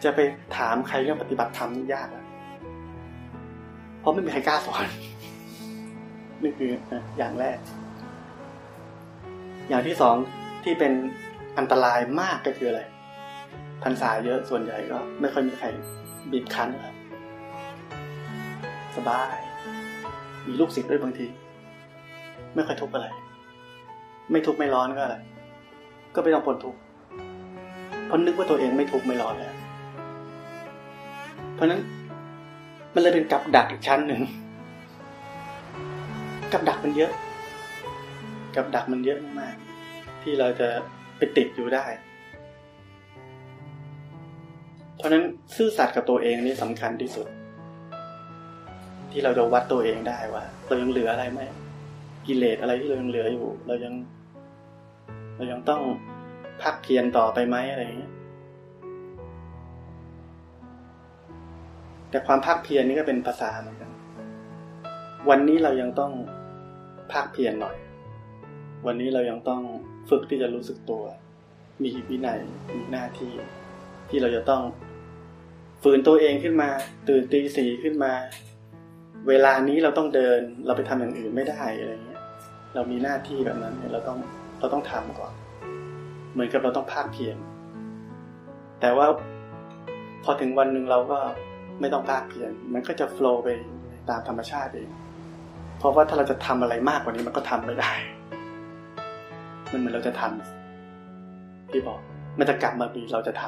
[0.05, 0.21] จะไป
[0.57, 2.25] ถามใครเรื่องปฏิบัติธรรมยากอะ
[4.01, 4.85] เพราะไม่มีใครกล้าสอน
[6.43, 6.71] นี่คือ
[7.19, 7.59] อย่างแรก
[9.69, 10.17] อย่างที่สอง
[10.65, 10.93] ที่เป็น
[11.59, 12.81] อันตรายมากก็คืออะไร
[13.83, 15.67] พรรษาเยอะส่วนใหญ่ก็ไม่ค่อยมีใคร
[16.31, 16.95] บีบคั้นครับ
[18.97, 19.37] สบาย
[20.47, 21.27] มีลูกศิษย์ด้วยบางที
[22.55, 23.07] ไม่ค่อยทุกข์อะไร
[24.31, 25.17] ไม่ทุกข์ไม่ร้อนก็อะไร
[26.15, 26.79] ก็ไม่ต้องปนทุกข์
[28.07, 29.55] เพราะนึกว่าตัวเองไม่ทุกข์ไม่ร้อนแล้ว
[31.55, 31.81] เพราะนั้น
[32.95, 34.23] มันเลยเป็นกับดักอีกชั้นหนึ่ง
[36.53, 37.13] กับดักมันเยอะ
[38.57, 39.57] กับดักมันเยอะมาก
[40.23, 40.69] ที่เราจะ
[41.19, 41.85] ไปติดอยู่ได้
[45.03, 47.27] เพราะนั้นซื่อสัตย์กับตัวเองนี่สำคัญที่สุด
[49.11, 51.41] ที่เราจะวัดตัวเองได้ว่าเรายังเหลืออะไรไหม
[52.27, 53.95] กิเลสอะไรที่เรายังเหลืออยู่ เรายัง
[55.37, 55.83] เรายังต้อง
[56.63, 58.13] พักเพียรต่อไปไหมอะไรอย่างเงี้ย
[62.11, 63.91] แต่ความภาคเพียรนี่ก็เป็นภาษาเหมือนกัน
[65.31, 66.13] วันนี้เรายังต้อง
[67.13, 67.77] ภาคเพียรหน่อย
[68.87, 69.63] วันนี้เรายังต้อง
[70.11, 71.03] ฝึกที่จะรู้สึกตัว
[71.83, 72.41] มีวินัย
[72.73, 73.33] มีหน้าที่
[74.09, 74.63] ที่เราจะต้อง
[75.83, 76.69] ฝืนตัวเองขึ้นมา
[77.09, 78.13] ตื่นตีสีขึ้นมา
[79.29, 82.23] เวลานี้เราต้องเดิน เราไปทำอย่างอื่นไม่ได้อะไรเงี้ย
[82.75, 84.19] เรามีหน้าที่แบบนั้นเราต้อง
[84.59, 85.33] เราต้องทำก่อน
[86.33, 87.37] เหมือนกับเราต้องภาคเพียร
[88.81, 89.07] แต่ว่า
[90.25, 91.19] พอถึงวันหนึ่งเราก็
[91.81, 93.49] ไม่ต้องภาคเพียรมันก็จะโฟล์ไป
[94.11, 94.91] ตามธรรมชาติเอง
[95.79, 97.93] เพราะว่าถ้าเราจะทำอะไรมากกว่านี้มันก็ทำไม่ได้
[99.73, 101.99] มันเหมือนเราจะทำที่บอก
[102.39, 103.43] มันจะกลับมาปีเราจะท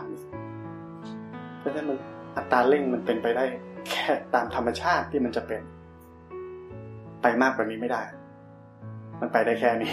[0.79, 1.99] ำเพราะฉะนั้นมัน
[2.37, 3.45] อัตราเร่งมันเป็นไปได้
[3.91, 5.63] แค่ตามธรรมชาติที่มันจะเป็น
[7.23, 8.03] ไปมากกว่านี้ไม่ได้
[9.21, 9.93] มันไปได้แค่นี้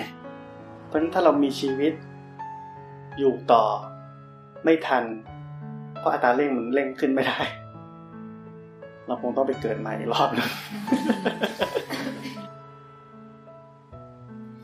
[0.85, 1.93] เพราะฉะนั้นถ้าเรามีชีวิต
[3.17, 3.65] อยู่ต่อ
[4.63, 5.03] ไม่ทัน
[5.99, 7.39] เพราะอัตราเร่งมันเร่งขึ้นไม่ได้
[9.07, 10.49] เราคงต้องไปเกิดใหม่อีกรอบนึง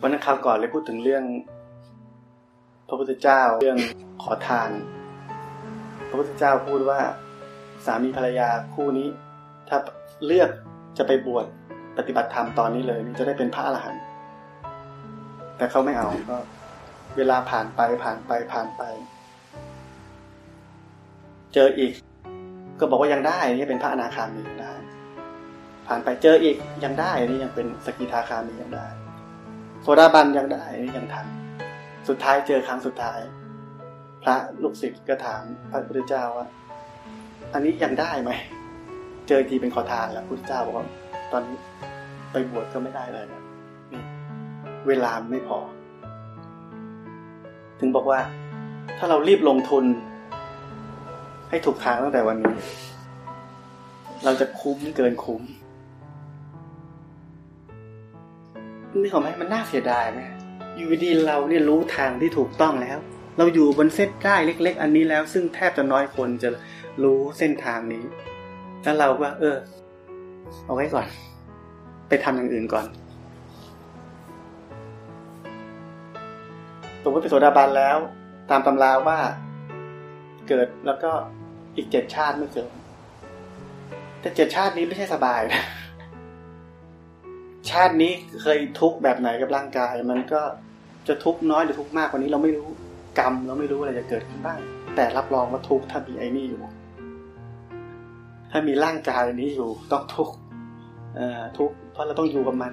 [0.01, 1.23] วันนั้นคราวก่อนเลยพูดถึงเรื่อง
[2.87, 3.77] พระพุทธเจ้าเรื่อง
[4.23, 4.69] ขอทาน
[6.07, 6.99] พระพุทธเจ้าพูดว่า
[7.85, 9.07] สามีภรรยาคู่นี้
[9.69, 9.77] ถ้า
[10.25, 10.49] เลือก
[10.97, 11.45] จะไปบวช
[11.97, 14.03] ปฏิบัติธรรมตอนนี้เลยจะได้เป็นพระอรหันต์
[15.57, 16.37] แต่เขาไม่เอาก็
[17.17, 18.83] เวลาผ่านไปผ่านไปผ่านไป
[21.53, 21.93] เจออีก
[22.79, 24.73] ก็บอกว่ายังได้นี่เป็นพระอนาคามียังได้
[25.87, 28.87] ผ่านไปเจออีกยังได้นี่ยังเป็นสกิทาคามียังได้
[29.81, 31.27] โซดาบันยังได้นี่ยังทัน
[32.07, 33.19] สุดท้ายเจอครั้งสุดท้าย
[34.23, 36.47] พระลูกศิษย์ก็ถามพระพุทธเจ้าว่า
[37.53, 38.31] อันนี้ยังได้ไหม
[39.27, 40.85] เจอทีเป็นขอทานแล้วพุทธเจ้าบอกว่า
[41.31, 41.57] ตอนนี้
[42.31, 43.41] ไปบวชก็ไม่ได้เลยนะ
[44.87, 45.59] เวลาไม่พอ
[47.79, 48.19] ถึงบอกว่า
[48.97, 49.85] ถ้าเรารีบลงทุน
[51.49, 52.55] ให้ถูกทางตั้งแต่วันนี้
[54.23, 55.41] เราจะคุ้มเกินคุ้ม
[59.01, 60.19] นี่เขาไหมมันน่าเสียดายไหม
[60.77, 62.97] อยู่ดีเราเนี่ยรู้ทางที่ถูกต้องแล้ว
[63.37, 66.49] เราอยู่บนเส้นได้เล็ก ๆ อันนี้แล้ว ซึ่งแทบจะน้อยคนจะ
[67.03, 68.03] รู้เส้นทางนี้
[68.83, 69.57] แล้วเราก็เออ
[70.65, 71.07] เอาไว้ก่อน
[72.09, 72.85] ไปทำอย่างอื่นก่อน
[77.03, 77.97] สมมติเป็นโสดาบันแล้ว
[78.49, 79.19] ตามตำราว่า
[80.47, 81.11] เกิดแล้วก็
[81.75, 82.69] อีกเจ็ดชาติไม่เกิด
[84.21, 85.63] แต่เจ็ดชาตินี้ไม่ใช่สบายนะ
[87.71, 90.41] ชาตินี้เคยทุกข์แบบไหนกับร่างกาย มันก็
[91.07, 92.67] จะทุกข์น้อยหรือทุกข์มากกว่านี้เราไม่รู้
[93.19, 94.59] กรรมเราไม่รู้อะไรจะเกิดขึ้นบ้าง
[94.95, 96.59] แต่รับรองว่าทุกข์ถ้ามีไอ้นี่อยู่
[98.51, 100.35] ถ้ามีร่างกายนี้อยู่ต้องทุกข์
[101.57, 102.71] ทุกข์เพราะเราต้องอยู่กับมัน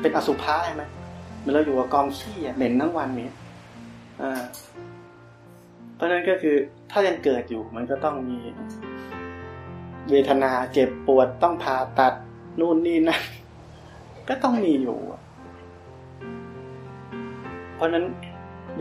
[0.00, 0.82] เป็นอสุภะใช่ไหม
[1.40, 3.28] เมื่อเราอยู่กับกองขี้เหม็นทั้งวันนี้
[5.94, 6.56] เพราะนั้นก็คือ
[6.90, 8.38] ถ้ายังเกิดอยู่มันก็ต้องมี
[10.10, 12.14] เวทนาเจ็บปวดต้องผ่าตัด
[12.60, 13.22] นู่นนี่นั่น
[14.28, 14.98] ก็ต้องมีอยู่
[17.74, 18.04] เพราะนั้น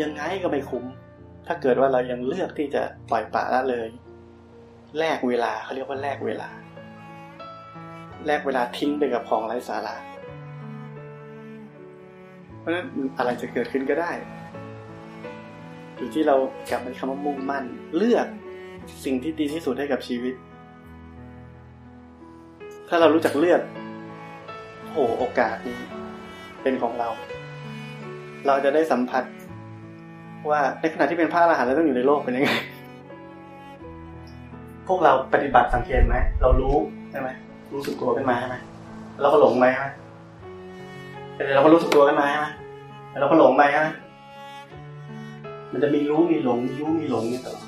[0.01, 0.83] ยังไงก็ไม่คุ้ม
[1.47, 3.87] ถ้าเกิดว่าเรายังเลือกที่จะปล่อยปละละเลย
[4.99, 6.49] แลกเวลาเขาเรียกว่าแลกเวลา
[8.25, 9.95] แลกเวลาทิ้งไปกับของไร้สาระ
[12.59, 12.85] เพราะนั้น
[13.17, 14.11] อะไรจะเกิดขึ้นก็ได้
[15.95, 16.35] อยู่ที่เรา
[16.69, 17.65] กลับมาคำว่ามุ่งมั่น
[17.97, 18.27] เลือก
[19.05, 20.33] สิ่งที่ดีที่สุดให้กับชีวิต
[22.89, 23.61] ถ้าเรารู้จักเลือก
[24.93, 25.79] โอ้โอกาสนี้
[26.61, 27.09] เป็นของเรา
[28.47, 29.23] เราจะได้สัมผัส
[30.49, 32.51] ว่าในขณะที่เป็นพระอรหันต์เราต้องอยู่ในโลกเป็นยังไง
[34.87, 36.75] พวกเราปฏิบัติสังเกตไหมเรารู้
[37.11, 37.29] ใช่ไหม
[37.73, 38.55] รู้สึกตัวขึ้นมาใช่ไหม
[39.21, 39.87] เราก็หลงไปใช่ไหม
[41.35, 42.47] แต่เราก็รู้สึกตัวขึ้นมาใช่ไหม
[43.19, 43.87] เราก็หลงไปใช่ไหม
[45.71, 47.67] มันจะมีรู้มีหลงมีรู้มีหลงนี่ตลอด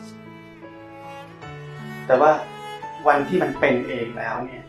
[2.07, 2.31] แต่ว่า
[3.07, 4.63] วันที่มันเป็นเองแล้วเนี่ย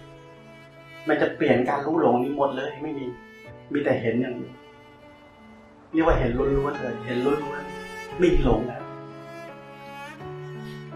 [1.08, 3.04] มันจะเปลี่ยนการรู้หลงนี้หมดเลยไม่มี
[3.72, 4.54] มีแต่เห็นอย่างเดียว
[5.92, 8.82] เรียกว่าเห็นล้วนๆเลย เห็นล้วนๆไม่มีหลงแล้ว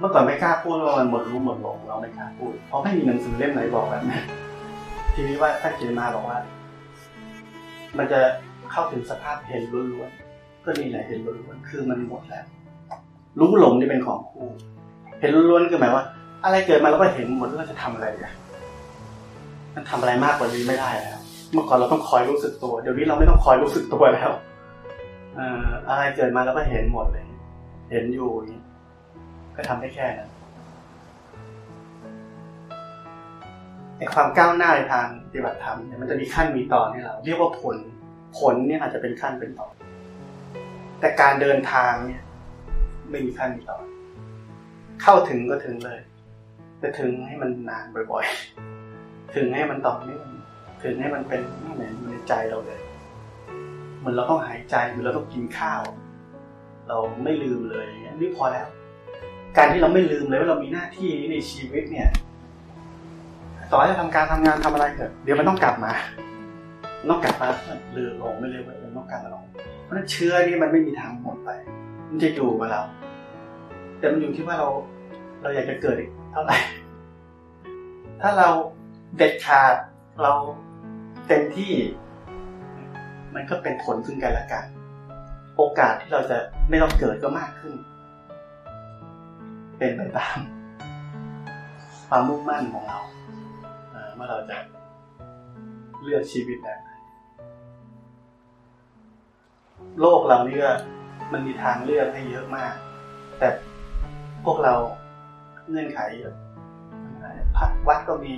[0.05, 4.23] มื่อก่อนไม่กล้าพูดว่ามันหมดรู้หมดหลงเราไม่กล้าพูดเพราะไม่มีหนังสือเล่มไหนบอกแบบนั้น
[5.15, 6.39] ทีนี้ว่าท่านเขียนมาบอกว่า
[7.99, 8.21] มันจะ
[8.73, 12.45] เข้าถึงสภาพเห็นล้วนๆก็นี่แหละเห็นล้วนๆคือมันหมดแล้ว
[13.41, 14.49] รู้หลงนี่เป็นของคู่
[15.21, 16.05] เห็นล้วนๆคือหมายว่า
[16.45, 18.33] อะไรเกิดมาเราก็เห็นหมดแล้วจะทำอะไรอะ
[19.75, 21.21] มันทำอะไรมากกว่านี้ไม่ได้แล้ว
[21.53, 24.31] เมื่อก่อนเราต้องคอยรู้สึกตัว เดี๋ยวนี้เราไม่ต้องคอยรู้สึกตัวแล้ว
[25.39, 25.41] อ
[25.89, 27.27] อะไรเกิดมาเราก็เห็นหมดเลย
[27.91, 28.61] เห็นอยู่นี้
[29.57, 30.31] ก็ทำได้แค่นั้น
[33.99, 37.77] ไอความก้าวหน้าในทางปฏิบัติธรรมเนี่ยมันจะมีขั้นมีตอนให้เราเรียกว่าผล
[38.39, 39.75] ผลเนี่ยอาจจะเป็นขั้นเป็นตอน
[41.01, 42.23] แต่การเดินทางเนี่ย
[43.11, 43.85] ไม่มีขั้นมีตอน
[45.03, 46.01] เข้าถึงก็ถึงเลย
[46.81, 50.27] แต่ถึงให้มันนานบ่อยๆ ถึงให้มันต่อเนื่อง
[50.83, 52.81] ถึงให้มันเป็นนี่เหมือนอยู่ในใจเราเลย
[53.99, 55.83] เหมือนเราต้องหายใจเหมือนเราต้องกินข้าว
[56.89, 57.87] เราไม่ลืมเลย
[58.21, 58.69] นี่พอแล้ว
[59.57, 62.09] การที่เราไม่ลืมเลยว่าเรามีหน้าที่นี้ในชีวิตเนี่ย
[63.71, 65.93] ต่อให้จะทำการทำงานทำอะไรเถอะเดี๋ยวมันต้องกลับมา
[67.11, 67.49] ต้องกลับมา
[67.97, 69.45] ลืมลงไม่ลืมไปต้องกลับมาลง
[69.83, 71.51] เพราะนั้นเชื้อนี่มันไม่มีทางหมดไป
[72.11, 72.83] มันจะอยู่กับเรา
[73.99, 74.69] แต่มันอยู่ที่ว่าเรา
[75.43, 76.59] เราอยากจะเกิดอีกเท่าไหร่
[78.21, 78.49] ถ้าเรา
[79.17, 79.75] เด็ดขาด
[80.23, 80.33] เรา
[81.29, 81.73] เต็มที่
[83.35, 84.65] มันก็เป็นผลซึ่งกันและกัน
[85.57, 86.37] โอกาสที่เราจะ
[86.69, 87.75] ไม่ต้องเกิดก็มากขึ้น
[89.85, 90.39] เป็นไปตาม
[92.09, 92.99] ความมุ่งมั่นของเรา
[94.15, 94.57] เมื่อเราจะ
[96.03, 96.91] เลือกชีวิตแบบไหน
[100.01, 100.73] โลกเรานี่ก็
[101.33, 102.75] มันมีทางเลือกให้เยอะมาก
[103.39, 103.49] แต่
[104.45, 104.75] พวกเรา
[105.69, 106.35] เงื่อนไขเยอะ
[107.57, 108.33] พักวัดก็มี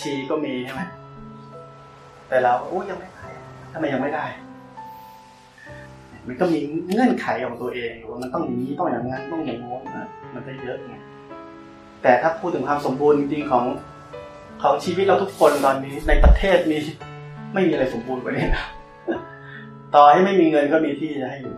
[0.00, 0.82] ชีก็มีใช่ไหม
[2.28, 3.26] แต่เราโอ้ยังไม่ได้
[3.72, 4.26] ทำไมยังไม่ได้
[6.26, 9.82] มันก็มีเงื่อนไขของตัวเองว่ามันต้องอย่างนี้ต้องอย่างนั้นต้องอย่างโน้น
[10.34, 10.94] มันได้เยอะไง
[12.02, 13.64] แต่ถ้าพูดถึงความสมบูรณ์จริงๆของ
[14.62, 16.80] ของชีวิตเราทุกคนตอนนี้ในประเทศนี้
[17.54, 18.64] ไม่มีอะไรสมบูรณ์กว่านี้นะ
[19.94, 21.54] ต่อให้ไม่มีเงินก็มีที่จะให้อยู่